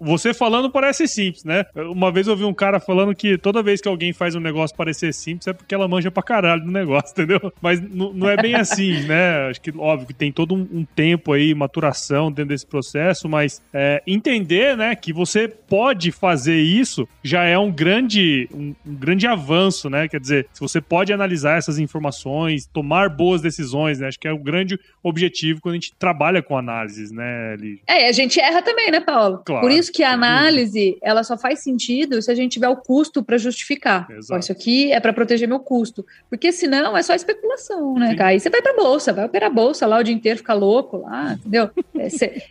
[0.00, 1.64] você falando parece simples, né?
[1.74, 4.76] Uma vez eu vi um cara falando que toda vez que alguém faz um negócio
[4.76, 7.52] parecer simples é porque ela manja pra caralho do negócio, entendeu?
[7.60, 9.48] Mas não é bem assim, né?
[9.48, 13.62] Acho que, óbvio, que tem todo um, um tempo aí, maturação dentro desse processo, mas
[13.72, 19.26] é, entender, né, que você pode fazer isso já é um grande, um, um grande
[19.26, 20.08] avanço, né?
[20.08, 24.08] Quer dizer, se você pode analisar essas informações, tomar boas decisões, né?
[24.08, 27.82] Acho que é o grande objetivo quando a gente trabalha com análises, né, Lígia?
[27.86, 29.42] É, a gente erra também, né, Paulo?
[29.44, 32.76] Claro, Por isso que a análise, ela só faz sentido se a gente tiver o
[32.76, 34.08] custo para justificar.
[34.10, 34.40] Exato.
[34.40, 36.04] isso aqui é para proteger meu custo.
[36.28, 38.16] Porque senão é só especulação, né, Sim.
[38.16, 38.30] cara?
[38.30, 41.34] Aí você vai para bolsa, vai operar bolsa lá o dia inteiro, ficar louco lá,
[41.34, 41.70] entendeu?
[41.98, 42.42] É, cê,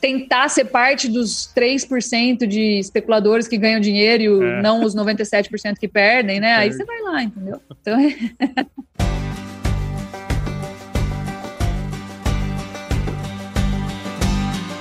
[0.00, 4.62] tentar ser parte dos 3% de especuladores que ganham dinheiro e é.
[4.62, 6.54] não os 97% que perdem, né?
[6.54, 7.62] Aí você vai lá, entendeu?
[7.70, 7.98] Então.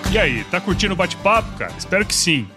[0.10, 1.74] E aí, tá curtindo o bate-papo, cara?
[1.78, 2.48] Espero que sim.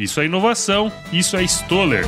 [0.00, 2.06] Isso é inovação, isso é Stoller.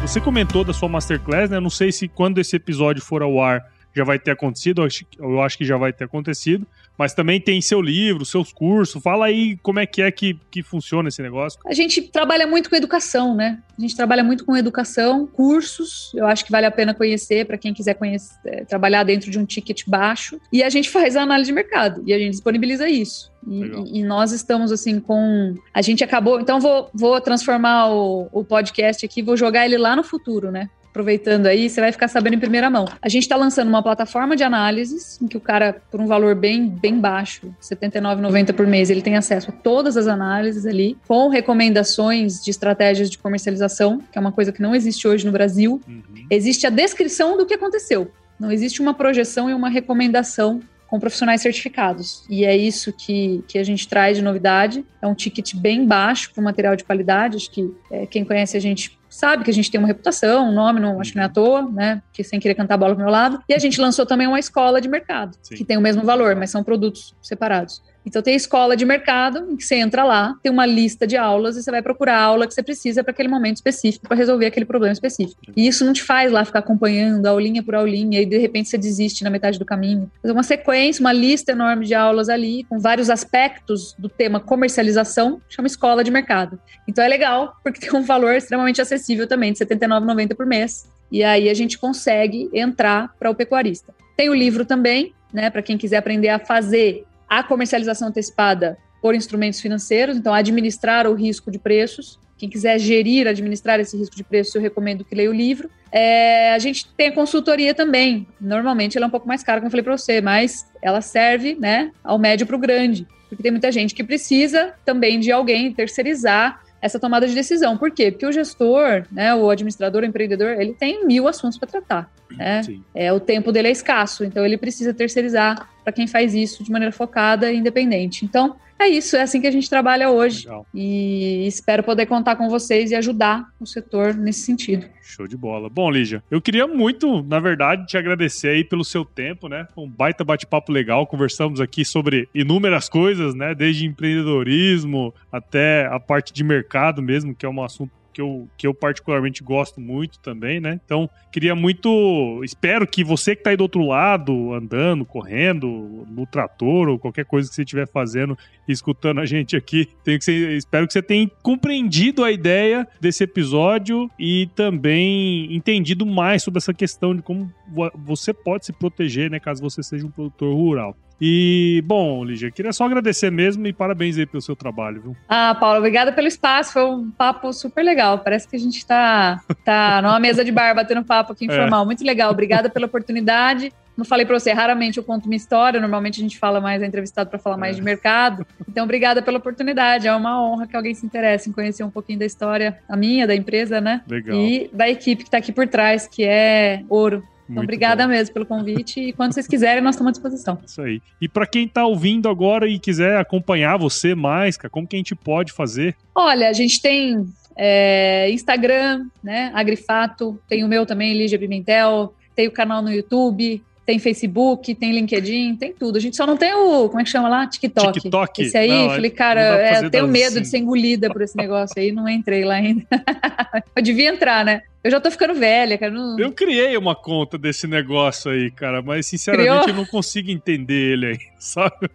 [0.00, 1.60] Você comentou da sua masterclass, né?
[1.60, 3.62] Não sei se quando esse episódio for ao ar
[3.94, 6.66] já vai ter acontecido, eu acho que já vai ter acontecido
[6.98, 9.02] mas também tem seu livro, seus cursos.
[9.02, 11.58] Fala aí como é que é que, que funciona esse negócio.
[11.66, 13.58] A gente trabalha muito com educação, né?
[13.76, 16.12] A gente trabalha muito com educação, cursos.
[16.14, 19.38] Eu acho que vale a pena conhecer para quem quiser conhecer, é, trabalhar dentro de
[19.38, 20.40] um ticket baixo.
[20.52, 23.32] E a gente faz a análise de mercado e a gente disponibiliza isso.
[23.46, 25.54] E, e, nós estamos assim com.
[25.74, 26.40] A gente acabou.
[26.40, 30.70] Então, vou, vou transformar o, o podcast aqui, vou jogar ele lá no futuro, né?
[30.94, 32.86] Aproveitando aí, você vai ficar sabendo em primeira mão.
[33.02, 36.36] A gente está lançando uma plataforma de análises em que o cara, por um valor
[36.36, 40.96] bem, bem baixo, R$ 79,90 por mês, ele tem acesso a todas as análises ali,
[41.08, 45.32] com recomendações de estratégias de comercialização, que é uma coisa que não existe hoje no
[45.32, 45.80] Brasil.
[45.88, 46.02] Uhum.
[46.30, 48.12] Existe a descrição do que aconteceu.
[48.38, 52.24] Não existe uma projeção e uma recomendação com profissionais certificados.
[52.30, 54.84] E é isso que, que a gente traz de novidade.
[55.02, 57.36] É um ticket bem baixo para material de qualidade.
[57.36, 60.52] Acho que é, quem conhece a gente sabe que a gente tem uma reputação, um
[60.52, 62.02] nome, não, acho que não é à toa, né?
[62.12, 63.40] Que sem querer cantar bola pro meu lado.
[63.48, 65.54] E a gente lançou também uma escola de mercado, Sim.
[65.54, 67.82] que tem o mesmo valor, mas são produtos separados.
[68.06, 71.16] Então tem a escola de mercado, em que você entra lá, tem uma lista de
[71.16, 74.16] aulas e você vai procurar a aula que você precisa para aquele momento específico, para
[74.16, 75.40] resolver aquele problema específico.
[75.56, 78.76] E isso não te faz lá ficar acompanhando aulinha por aulinha e de repente você
[78.76, 80.10] desiste na metade do caminho.
[80.22, 85.40] É uma sequência, uma lista enorme de aulas ali, com vários aspectos do tema comercialização,
[85.48, 86.58] chama escola de mercado.
[86.86, 90.88] Então é legal, porque tem um valor extremamente acessível também, de R$ 79,90 por mês.
[91.10, 93.94] E aí a gente consegue entrar para o pecuarista.
[94.16, 99.14] Tem o livro também, né, para quem quiser aprender a fazer a comercialização antecipada por
[99.14, 102.18] instrumentos financeiros, então administrar o risco de preços.
[102.38, 105.70] Quem quiser gerir, administrar esse risco de preços, eu recomendo que leia o livro.
[105.92, 108.26] É, a gente tem a consultoria também.
[108.40, 111.54] Normalmente ela é um pouco mais cara, como eu falei para você, mas ela serve
[111.54, 113.06] né, ao médio para o grande.
[113.28, 117.78] Porque tem muita gente que precisa também de alguém terceirizar essa tomada de decisão.
[117.78, 118.10] Por quê?
[118.10, 122.10] Porque o gestor, né, o administrador, o empreendedor, ele tem mil assuntos para tratar.
[122.30, 122.60] Né?
[122.94, 126.70] É, o tempo dele é escasso, então ele precisa terceirizar para quem faz isso de
[126.70, 128.26] maneira focada e independente.
[128.26, 130.46] Então, é isso, é assim que a gente trabalha hoje.
[130.46, 130.66] Legal.
[130.74, 134.86] E espero poder contar com vocês e ajudar o setor nesse sentido.
[135.02, 135.68] Show de bola.
[135.68, 139.66] Bom, Lígia, eu queria muito, na verdade, te agradecer aí pelo seu tempo, né?
[139.76, 141.06] Um baita bate-papo legal.
[141.06, 143.54] Conversamos aqui sobre inúmeras coisas, né?
[143.54, 148.66] Desde empreendedorismo até a parte de mercado mesmo, que é um assunto que eu, que
[148.66, 150.80] eu particularmente gosto muito também, né?
[150.84, 152.40] Então, queria muito.
[152.44, 157.24] Espero que você que está aí do outro lado, andando, correndo, no trator ou qualquer
[157.24, 161.02] coisa que você estiver fazendo escutando a gente aqui, tenho que ser, espero que você
[161.02, 167.52] tenha compreendido a ideia desse episódio e também entendido mais sobre essa questão de como
[167.94, 169.38] você pode se proteger, né?
[169.38, 170.96] Caso você seja um produtor rural.
[171.20, 175.16] E, bom, Lígia, queria só agradecer mesmo e parabéns aí pelo seu trabalho, viu?
[175.28, 176.72] Ah, Paulo, obrigada pelo espaço.
[176.72, 178.18] Foi um papo super legal.
[178.18, 181.82] Parece que a gente tá, tá numa mesa de bar batendo papo aqui informal.
[181.82, 181.86] É.
[181.86, 182.30] Muito legal.
[182.30, 183.72] Obrigada pela oportunidade.
[183.96, 186.86] Não falei para você, raramente eu conto uma história, normalmente a gente fala mais, é
[186.86, 187.78] entrevistado para falar mais é.
[187.78, 188.44] de mercado.
[188.68, 190.08] Então, obrigada pela oportunidade.
[190.08, 193.26] É uma honra que alguém se interesse em conhecer um pouquinho da história, a minha,
[193.26, 194.02] da empresa, né?
[194.08, 194.36] Legal.
[194.36, 197.22] E da equipe que está aqui por trás, que é ouro.
[197.44, 198.10] Então, Muito obrigada bom.
[198.10, 200.58] mesmo pelo convite e quando vocês quiserem, nós estamos à disposição.
[200.64, 201.00] Isso aí.
[201.20, 205.14] E para quem está ouvindo agora e quiser acompanhar você mais, como que a gente
[205.14, 205.94] pode fazer?
[206.14, 207.26] Olha, a gente tem
[207.56, 209.50] é, Instagram, né?
[209.54, 214.92] Agrifato, tem o meu também, Lígia Pimentel, tem o canal no YouTube, tem Facebook, tem
[214.92, 215.98] LinkedIn, tem tudo.
[215.98, 217.46] A gente só não tem o, como é que chama lá?
[217.46, 218.00] TikTok.
[218.00, 218.42] TikTok.
[218.42, 221.74] Esse aí, não, falei, cara, é, eu tenho medo de ser engolida por esse negócio
[221.78, 222.86] aí, não entrei lá ainda.
[223.76, 224.62] eu devia entrar, né?
[224.84, 225.90] Eu já tô ficando velha, cara.
[225.90, 226.18] Não...
[226.18, 229.68] Eu criei uma conta desse negócio aí, cara, mas sinceramente Criou?
[229.68, 231.88] eu não consigo entender ele aí, sabe?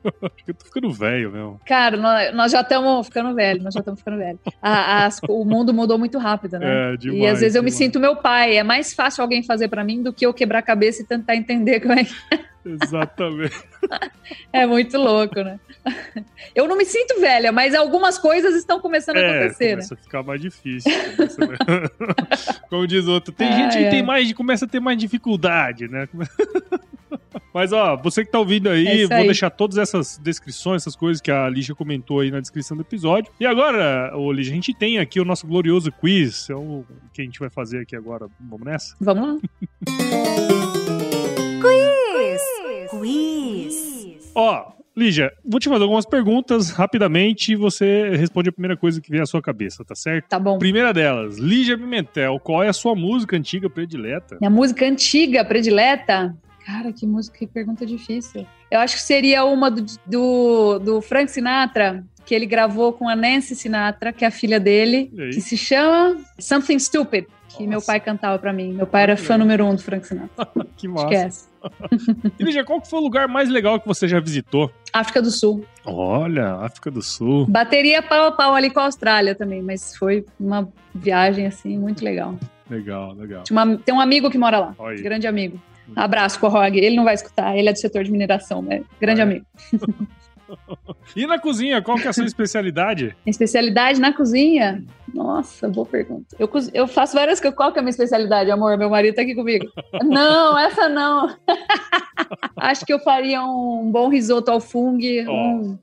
[0.48, 1.62] Eu tô ficando velho mesmo.
[1.68, 4.40] Cara, nós, nós já estamos ficando velho, nós já estamos ficando velho.
[4.60, 6.94] A, a, o mundo mudou muito rápido, né?
[6.94, 8.58] É, demais, e às vezes eu me sinto meu pai.
[8.58, 11.36] É mais fácil alguém fazer para mim do que eu quebrar a cabeça e tentar
[11.36, 12.16] entender como é que.
[12.66, 13.56] Exatamente.
[14.54, 15.60] É muito louco, né?
[16.54, 20.00] Eu não me sinto velha, mas algumas coisas estão começando a é, acontecer, começa né?
[20.00, 20.92] a ficar mais difícil.
[22.70, 26.08] Como diz outro, tem gente que tem mais, começa a ter mais dificuldade, né?
[27.54, 29.26] Mas, ó, você que tá ouvindo aí, é vou aí.
[29.26, 33.32] deixar todas essas descrições, essas coisas que a Lígia comentou aí na descrição do episódio.
[33.40, 37.22] E agora, ô Lígia, a gente tem aqui o nosso glorioso quiz, é o que
[37.22, 38.28] a gente vai fazer aqui agora.
[38.40, 38.96] Vamos nessa?
[39.00, 40.59] Vamos lá.
[43.14, 44.32] Quiz!
[44.36, 49.10] Ó, Lígia, vou te fazer algumas perguntas rapidamente e você responde a primeira coisa que
[49.10, 50.28] vier à sua cabeça, tá certo?
[50.28, 50.58] Tá bom.
[50.58, 54.38] Primeira delas, Lígia Pimentel, qual é a sua música antiga predileta?
[54.42, 56.36] Minha música antiga predileta?
[56.66, 58.46] Cara, que música, que pergunta difícil.
[58.70, 63.16] Eu acho que seria uma do, do, do Frank Sinatra, que ele gravou com a
[63.16, 67.68] Nancy Sinatra, que é a filha dele, que se chama Something Stupid, que Nossa.
[67.68, 68.74] meu pai cantava para mim.
[68.74, 70.48] Meu pai era fã número um do Frank Sinatra.
[70.78, 71.06] que massa.
[71.06, 71.49] Esquece.
[72.40, 74.72] Lígia, qual foi o lugar mais legal que você já visitou?
[74.94, 75.66] África do Sul.
[75.86, 77.46] Olha, África do Sul.
[77.48, 82.04] Bateria pau a pau ali com a Austrália também, mas foi uma viagem assim muito
[82.04, 82.36] legal.
[82.70, 83.44] Legal, legal.
[83.50, 85.02] Uma, tem um amigo que mora lá, Oi.
[85.02, 85.60] grande amigo.
[85.96, 86.78] Abraço, Corrog.
[86.78, 88.84] Ele não vai escutar, ele é do setor de mineração, né?
[89.00, 89.46] Grande amigo.
[91.16, 93.16] e na cozinha, qual que é a sua especialidade?
[93.26, 94.84] especialidade na cozinha?
[95.14, 96.36] Nossa, boa pergunta.
[96.38, 97.58] Eu, eu faço várias coisas.
[97.58, 98.78] Qual que é a minha especialidade, amor?
[98.78, 99.66] Meu marido tá aqui comigo.
[100.04, 101.36] não, essa não.
[102.56, 105.00] Acho que eu faria um bom risoto ao fungo.
[105.28, 105.32] Oh.
[105.32, 105.80] Um...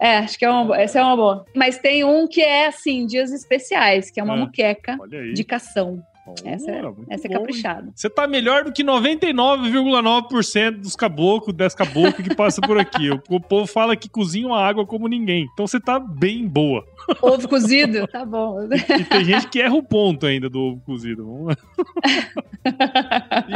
[0.00, 1.44] É, acho que é uma, essa é uma boa.
[1.56, 4.38] Mas tem um que é, assim, dias especiais, que é uma é.
[4.38, 4.96] muqueca
[5.34, 6.00] de cação
[6.44, 7.90] essa é, essa é caprichada.
[7.94, 13.10] Você tá melhor do que 99,9% dos caboclos, das caboclos que passa por aqui.
[13.10, 15.48] O, o, povo fala que cozinha uma água como ninguém.
[15.52, 16.86] Então você tá bem boa.
[17.22, 18.06] Ovo cozido?
[18.18, 18.64] Tá bom.
[18.64, 21.24] E, tem gente que erra o ponto ainda do ovo cozido.
[21.24, 21.56] Vamos lá.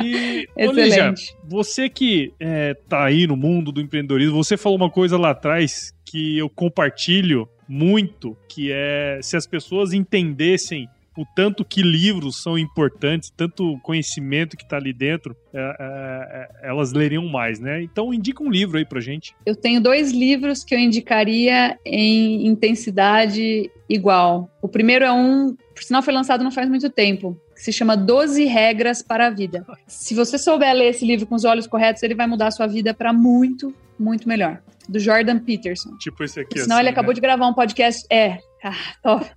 [0.03, 1.35] E, Excelente.
[1.45, 5.93] você que é, tá aí no mundo do empreendedorismo, você falou uma coisa lá atrás
[6.05, 12.59] que eu compartilho muito, que é se as pessoas entendessem o tanto que livros são
[12.59, 17.83] importantes, tanto conhecimento que está ali dentro, é, é, é, elas leriam mais, né?
[17.83, 19.35] Então indica um livro aí pra gente.
[19.45, 24.51] Eu tenho dois livros que eu indicaria em intensidade igual.
[24.63, 27.97] O primeiro é um, por sinal foi lançado não faz muito tempo, que se chama
[27.97, 29.67] 12 Regras para a Vida.
[29.87, 32.67] Se você souber ler esse livro com os olhos corretos, ele vai mudar a sua
[32.67, 34.63] vida para muito, muito melhor.
[34.89, 35.97] Do Jordan Peterson.
[35.99, 36.59] Tipo esse aqui.
[36.59, 37.15] Senão assim, ele acabou né?
[37.15, 38.05] de gravar um podcast.
[38.11, 39.31] É, ah, top.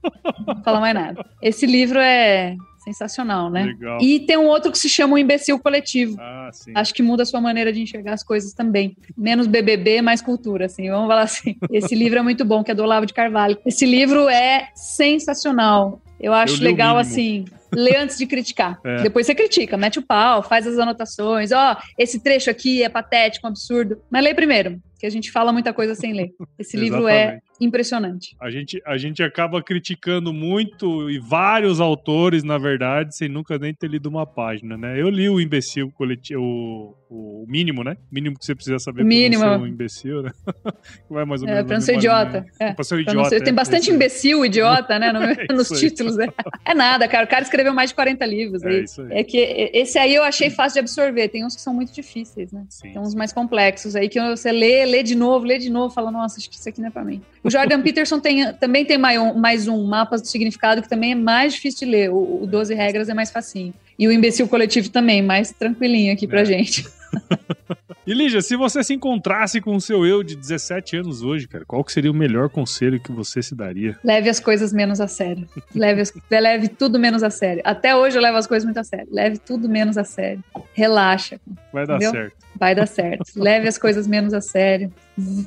[0.46, 1.26] Não fala mais nada.
[1.42, 2.56] Esse livro é
[2.86, 3.64] sensacional, né?
[3.64, 3.98] Legal.
[4.00, 6.18] E tem um outro que se chama O Imbecil Coletivo.
[6.20, 6.72] Ah, sim.
[6.76, 8.96] Acho que muda a sua maneira de enxergar as coisas também.
[9.18, 10.90] Menos BBB, mais cultura, assim.
[10.90, 11.58] Vamos falar assim.
[11.72, 13.58] Esse livro é muito bom, que é do Olavo de Carvalho.
[13.66, 16.00] Esse livro é sensacional.
[16.20, 18.80] Eu acho Eu legal, assim, ler antes de criticar.
[18.86, 19.02] É.
[19.02, 21.52] Depois você critica, mete o pau, faz as anotações.
[21.52, 24.00] Ó, oh, esse trecho aqui é patético, um absurdo.
[24.12, 26.32] Mas lê primeiro que a gente fala muita coisa sem ler.
[26.58, 28.36] Esse livro é impressionante.
[28.42, 33.74] A gente, a gente acaba criticando muito e vários autores, na verdade, sem nunca nem
[33.74, 35.00] ter lido uma página, né?
[35.00, 37.96] Eu li o Imbecil Coletivo, o, o mínimo, né?
[38.12, 39.44] O mínimo que você precisa saber o mínimo.
[39.44, 40.32] pra ser um imbecil, né?
[41.10, 41.62] Vai mais ou menos.
[41.62, 42.46] É, pra não ser idiota.
[42.60, 42.74] É.
[42.74, 43.30] Pra ser um idiota.
[43.30, 45.14] Ser, tem é, bastante imbecil, idiota, né?
[45.14, 46.18] No, é nos títulos.
[46.18, 46.28] Né?
[46.66, 47.26] É nada, cara.
[47.26, 48.64] O cara escreveu mais de 40 livros.
[48.64, 49.08] É, isso aí.
[49.12, 51.30] é que esse aí eu achei fácil de absorver.
[51.30, 52.66] Tem uns que são muito difíceis, né?
[52.70, 52.92] Sim.
[52.92, 56.12] Tem uns mais complexos aí que você lê, lê de novo, lê de novo, fala,
[56.12, 57.22] nossa, acho que isso aqui não é pra mim.
[57.44, 61.54] O Jordan Peterson tem, também tem mais um, Mapas do Significado, que também é mais
[61.54, 62.10] difícil de ler.
[62.12, 63.74] O, o 12 Regras é mais facinho.
[63.98, 66.46] E o Imbecil Coletivo também, mais tranquilinho aqui pra é.
[66.46, 66.86] gente.
[68.08, 71.66] E Lígia, se você se encontrasse com o seu eu de 17 anos hoje, cara,
[71.66, 73.98] qual que seria o melhor conselho que você se daria?
[74.04, 75.48] Leve as coisas menos a sério.
[75.74, 77.64] Leve, as, leve tudo menos a sério.
[77.66, 79.08] Até hoje eu levo as coisas muito a sério.
[79.12, 80.44] Leve tudo menos a sério.
[80.76, 81.40] Relaxa.
[81.74, 82.12] Vai dar entendeu?
[82.12, 82.36] certo.
[82.56, 83.24] Vai dar certo.
[83.36, 84.94] Leve as coisas menos a sério.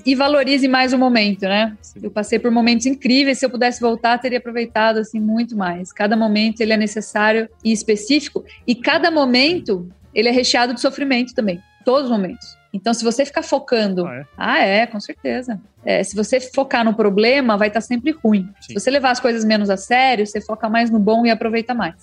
[0.04, 1.76] E valorize mais o momento, né?
[1.80, 2.00] Sim.
[2.02, 3.38] Eu passei por momentos incríveis.
[3.38, 5.92] Se eu pudesse voltar, teria aproveitado assim muito mais.
[5.92, 8.44] Cada momento ele é necessário e específico.
[8.66, 12.58] E cada momento ele é recheado de sofrimento também todos os momentos.
[12.70, 14.06] Então, se você ficar focando.
[14.06, 14.26] Ah, é?
[14.36, 15.58] Ah, é com certeza.
[15.82, 18.46] É, se você focar no problema, vai estar tá sempre ruim.
[18.60, 18.68] Sim.
[18.68, 21.72] Se você levar as coisas menos a sério, você foca mais no bom e aproveita
[21.72, 21.94] mais.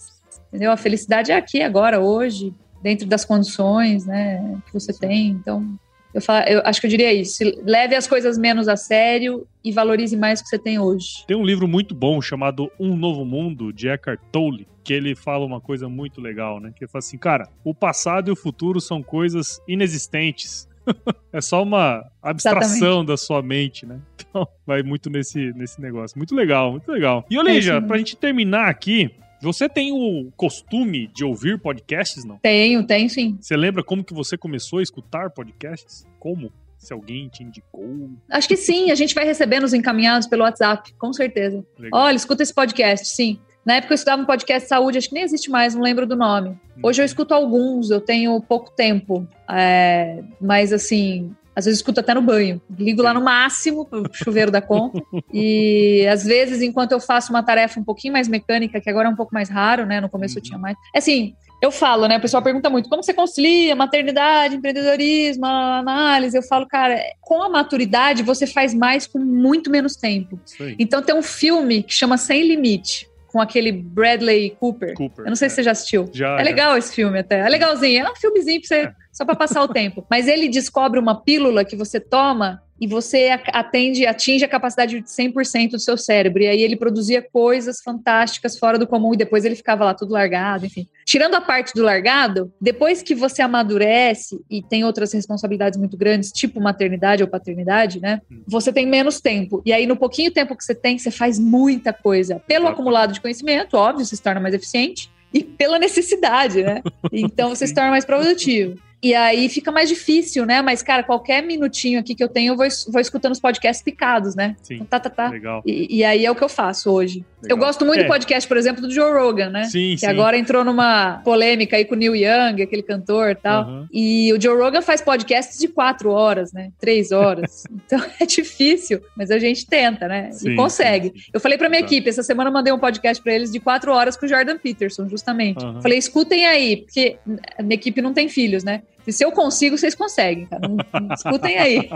[0.47, 0.72] Entendeu?
[0.72, 2.51] A felicidade é aqui, agora, hoje,
[2.82, 5.28] dentro das condições né, que você tem.
[5.28, 5.78] Então,
[6.16, 7.43] eu, falo, eu acho que eu diria isso.
[7.66, 11.26] Leve as coisas menos a sério e valorize mais o que você tem hoje.
[11.28, 15.45] Tem um livro muito bom chamado Um Novo Mundo, de Eckhart Tolle, que ele fala
[15.45, 16.72] uma coisa muito legal, né?
[16.74, 20.70] Que ele fala assim, cara, o passado e o futuro são coisas inexistentes.
[21.34, 23.07] é só uma abstração Exatamente.
[23.07, 23.99] da sua mente, né?
[24.18, 26.18] Então, vai muito nesse, nesse negócio.
[26.18, 27.26] Muito legal, muito legal.
[27.30, 29.11] E, Olija, é pra gente terminar aqui,
[29.46, 32.38] você tem o costume de ouvir podcasts, não?
[32.38, 33.38] Tenho, tenho sim.
[33.39, 36.06] Você lembra como que você começou a escutar podcasts?
[36.20, 36.52] Como?
[36.78, 38.10] Se alguém te indicou?
[38.30, 41.66] Acho que sim, a gente vai recebendo os encaminhados pelo WhatsApp, com certeza.
[41.80, 42.02] Legal.
[42.02, 43.39] Olha, escuta esse podcast, sim.
[43.66, 46.06] Na época eu estudava um podcast de saúde, acho que nem existe mais, não lembro
[46.06, 46.56] do nome.
[46.84, 47.08] Hoje eu uhum.
[47.08, 49.28] escuto alguns, eu tenho pouco tempo.
[49.50, 52.62] É, mas assim, às vezes escuto até no banho.
[52.78, 55.01] Ligo lá no máximo pro chuveiro da conta.
[55.34, 59.12] E às vezes, enquanto eu faço uma tarefa um pouquinho mais mecânica, que agora é
[59.12, 59.99] um pouco mais raro, né?
[59.99, 60.39] No começo uhum.
[60.39, 60.78] eu tinha mais.
[60.93, 62.18] É assim, eu falo, né?
[62.18, 66.38] O pessoal pergunta muito: como você concilia maternidade, empreendedorismo, análise?
[66.38, 70.39] Eu falo, cara, com a maturidade você faz mais com muito menos tempo.
[70.78, 74.93] Então tem um filme que chama Sem Limite com aquele Bradley Cooper.
[74.93, 75.49] Cooper eu não sei é.
[75.49, 76.10] se você já assistiu.
[76.14, 76.78] Já, é legal já.
[76.78, 77.39] esse filme até.
[77.39, 78.06] É legalzinho.
[78.06, 78.93] É um filmezinho pra você, é.
[79.16, 80.05] Só para passar o tempo.
[80.11, 85.07] Mas ele descobre uma pílula que você toma e você atende, atinge a capacidade de
[85.07, 86.43] 100% do seu cérebro.
[86.43, 90.11] E aí ele produzia coisas fantásticas fora do comum e depois ele ficava lá tudo
[90.11, 90.86] largado, enfim.
[91.05, 96.34] Tirando a parte do largado, depois que você amadurece e tem outras responsabilidades muito grandes,
[96.34, 98.22] tipo maternidade ou paternidade, né?
[98.30, 98.43] Hum.
[98.45, 99.61] Você tem menos tempo.
[99.66, 102.41] E aí no pouquinho tempo que você tem, você faz muita coisa.
[102.45, 106.82] Pelo acumulado de conhecimento, óbvio, você se torna mais eficiente e pela necessidade, né?
[107.11, 108.78] Então você se torna mais produtivo.
[109.02, 110.62] E aí fica mais difícil, né?
[110.62, 114.36] Mas, cara, qualquer minutinho aqui que eu tenho, eu vou, vou escutando os podcasts picados,
[114.36, 114.56] né?
[114.64, 114.76] Sim.
[114.76, 115.30] Então, tá, tá, tá.
[115.30, 115.62] Legal.
[115.66, 117.24] E, e, aí é o que eu faço hoje.
[117.41, 117.56] Legal.
[117.56, 118.04] Eu gosto muito é.
[118.04, 119.66] do podcast, por exemplo, do Joe Rogan, né?
[119.66, 120.08] Sim, que sim.
[120.08, 123.68] agora entrou numa polêmica aí com o Neil Young, aquele cantor e tal.
[123.68, 123.88] Uhum.
[123.93, 126.72] E o Joe Rogan faz podcasts de quatro horas, né?
[126.80, 127.64] Três horas.
[127.86, 130.32] então é difícil, mas a gente tenta, né?
[130.32, 131.10] Sim, e consegue.
[131.10, 131.30] Sim.
[131.32, 133.91] Eu falei pra minha equipe, essa semana eu mandei um podcast pra eles de quatro
[133.91, 135.64] horas com o Jordan Peterson, justamente.
[135.64, 135.80] Uhum.
[135.80, 137.18] Falei, escutem aí, porque
[137.58, 138.82] a minha equipe não tem filhos, né?
[139.12, 140.68] Se eu consigo, vocês conseguem, cara.
[141.14, 141.89] Escutem aí.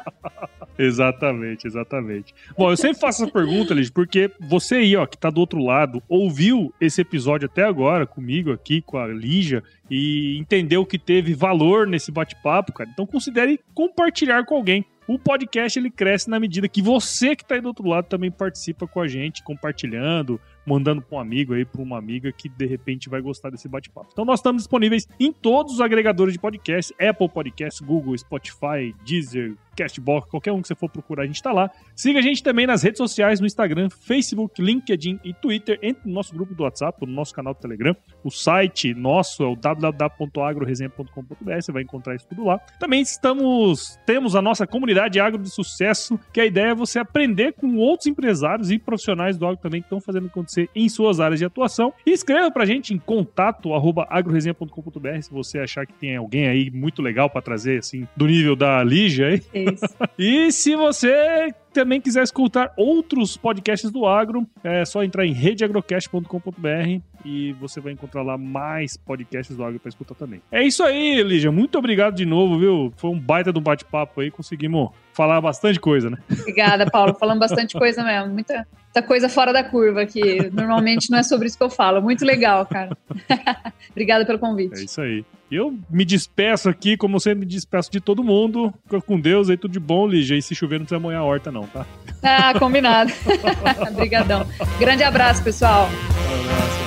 [0.78, 2.34] exatamente, exatamente.
[2.56, 5.62] Bom, eu sempre faço essa pergunta, Liz, porque você aí, ó, que tá do outro
[5.62, 11.34] lado, ouviu esse episódio até agora comigo aqui, com a Lígia, e entendeu que teve
[11.34, 12.90] valor nesse bate-papo, cara.
[12.92, 14.84] Então considere compartilhar com alguém.
[15.08, 18.30] O podcast ele cresce na medida que você que está aí do outro lado também
[18.30, 22.66] participa com a gente, compartilhando, mandando para um amigo aí, para uma amiga que de
[22.66, 24.08] repente vai gostar desse bate-papo.
[24.12, 29.54] Então nós estamos disponíveis em todos os agregadores de podcast, Apple Podcast, Google, Spotify, Deezer,
[29.76, 31.70] Castbox, qualquer um que você for procurar, a gente está lá.
[31.94, 35.78] Siga a gente também nas redes sociais, no Instagram, Facebook, LinkedIn e Twitter.
[35.82, 37.94] Entre no nosso grupo do WhatsApp, no nosso canal do Telegram.
[38.24, 42.58] O site nosso é o www.agroresenha.com.br, você vai encontrar isso tudo lá.
[42.80, 47.52] Também estamos, temos a nossa comunidade Agro de Sucesso, que a ideia é você aprender
[47.52, 51.38] com outros empresários e profissionais do agro também que estão fazendo acontecer em suas áreas
[51.38, 51.92] de atuação.
[52.04, 53.70] E escreva pra gente em contato
[54.08, 58.56] agroresenha.com.br se você achar que tem alguém aí muito legal para trazer, assim, do nível
[58.56, 59.42] da Lígia aí.
[60.18, 67.00] E se você também quiser escutar outros podcasts do Agro, é só entrar em redeagrocast.com.br
[67.24, 70.40] e você vai encontrar lá mais podcasts do Agro para escutar também.
[70.50, 71.52] É isso aí, Lígia.
[71.52, 72.92] Muito obrigado de novo, viu?
[72.96, 76.18] Foi um baita de um bate-papo aí, conseguimos falar bastante coisa, né?
[76.30, 77.14] Obrigada, Paulo.
[77.14, 78.32] Falando bastante coisa mesmo.
[78.32, 78.66] Muita,
[78.96, 80.50] muita coisa fora da curva aqui.
[80.52, 82.00] Normalmente não é sobre isso que eu falo.
[82.00, 82.96] Muito legal, cara.
[83.90, 84.80] Obrigada pelo convite.
[84.80, 85.24] É isso aí.
[85.50, 88.72] Eu me despeço aqui, como sempre me despeço de todo mundo.
[88.84, 90.36] Fica com Deus aí, tudo de bom, Lígia.
[90.36, 91.86] E se chover, não precisa molhar a horta, não, tá?
[92.22, 93.12] Ah, combinado.
[93.92, 94.46] Obrigadão.
[94.78, 95.88] Grande abraço, pessoal.
[95.88, 96.85] Um abraço.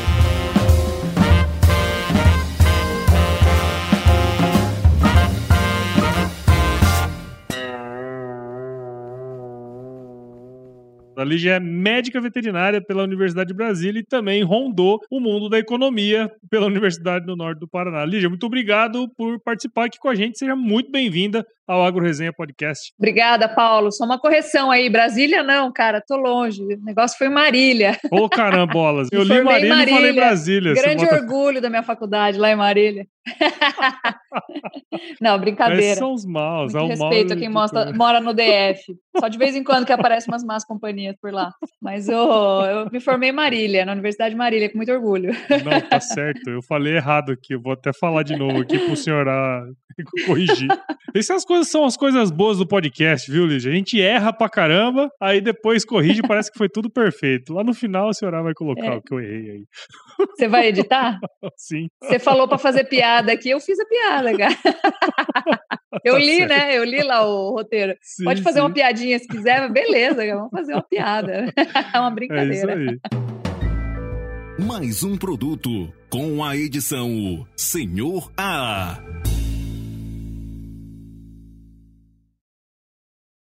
[11.20, 15.60] A Lígia é médica veterinária pela Universidade de Brasília e também rondou o mundo da
[15.60, 18.06] economia pela Universidade do Norte do Paraná.
[18.06, 20.40] Lígia, muito obrigado por participar aqui com a gente.
[20.40, 22.94] Seja muito bem-vinda ao Agro Resenha Podcast.
[22.98, 23.92] Obrigada, Paulo.
[23.92, 24.90] Só uma correção aí.
[24.90, 26.64] Brasília não, cara, tô longe.
[26.64, 27.96] O negócio foi Marília.
[28.12, 29.10] Ô, carambolas.
[29.14, 30.74] Eu li Marília, Marília, e falei Brasília.
[30.74, 31.16] Grande bota...
[31.16, 33.06] orgulho da minha faculdade lá em Marília.
[35.22, 35.82] não, brincadeira.
[35.82, 36.74] Esses são os maus.
[36.74, 38.98] Muito é respeito a quem mostra, mora no DF.
[39.20, 41.52] Só de vez em quando que aparecem umas más companhias por lá.
[41.82, 45.32] Mas eu, eu me formei em Marília, na Universidade de Marília, com muito orgulho.
[45.64, 46.50] Não, tá certo.
[46.50, 47.54] Eu falei errado aqui.
[47.54, 49.66] Eu vou até falar de novo aqui pro senhor ah,
[50.26, 50.70] corrigir.
[51.16, 53.72] Essas coisas são as coisas boas do podcast, viu, Lígia?
[53.72, 57.54] A gente erra pra caramba, aí depois corrige parece que foi tudo perfeito.
[57.54, 58.96] Lá no final a senhora vai colocar é.
[58.98, 59.66] o que eu errei aí.
[60.36, 61.20] Você vai editar?
[61.56, 61.88] Sim.
[62.02, 64.56] Você falou para fazer piada aqui, eu fiz a piada, cara.
[66.06, 66.50] Eu tá li, certo.
[66.50, 66.78] né?
[66.78, 67.96] Eu li lá o roteiro.
[68.02, 68.66] Sim, Pode fazer sim.
[68.66, 71.52] uma piadinha se quiser, beleza, vamos fazer uma piada.
[71.94, 72.74] É uma brincadeira.
[72.74, 73.00] É isso aí.
[74.66, 79.00] Mais um produto com a edição Senhor A.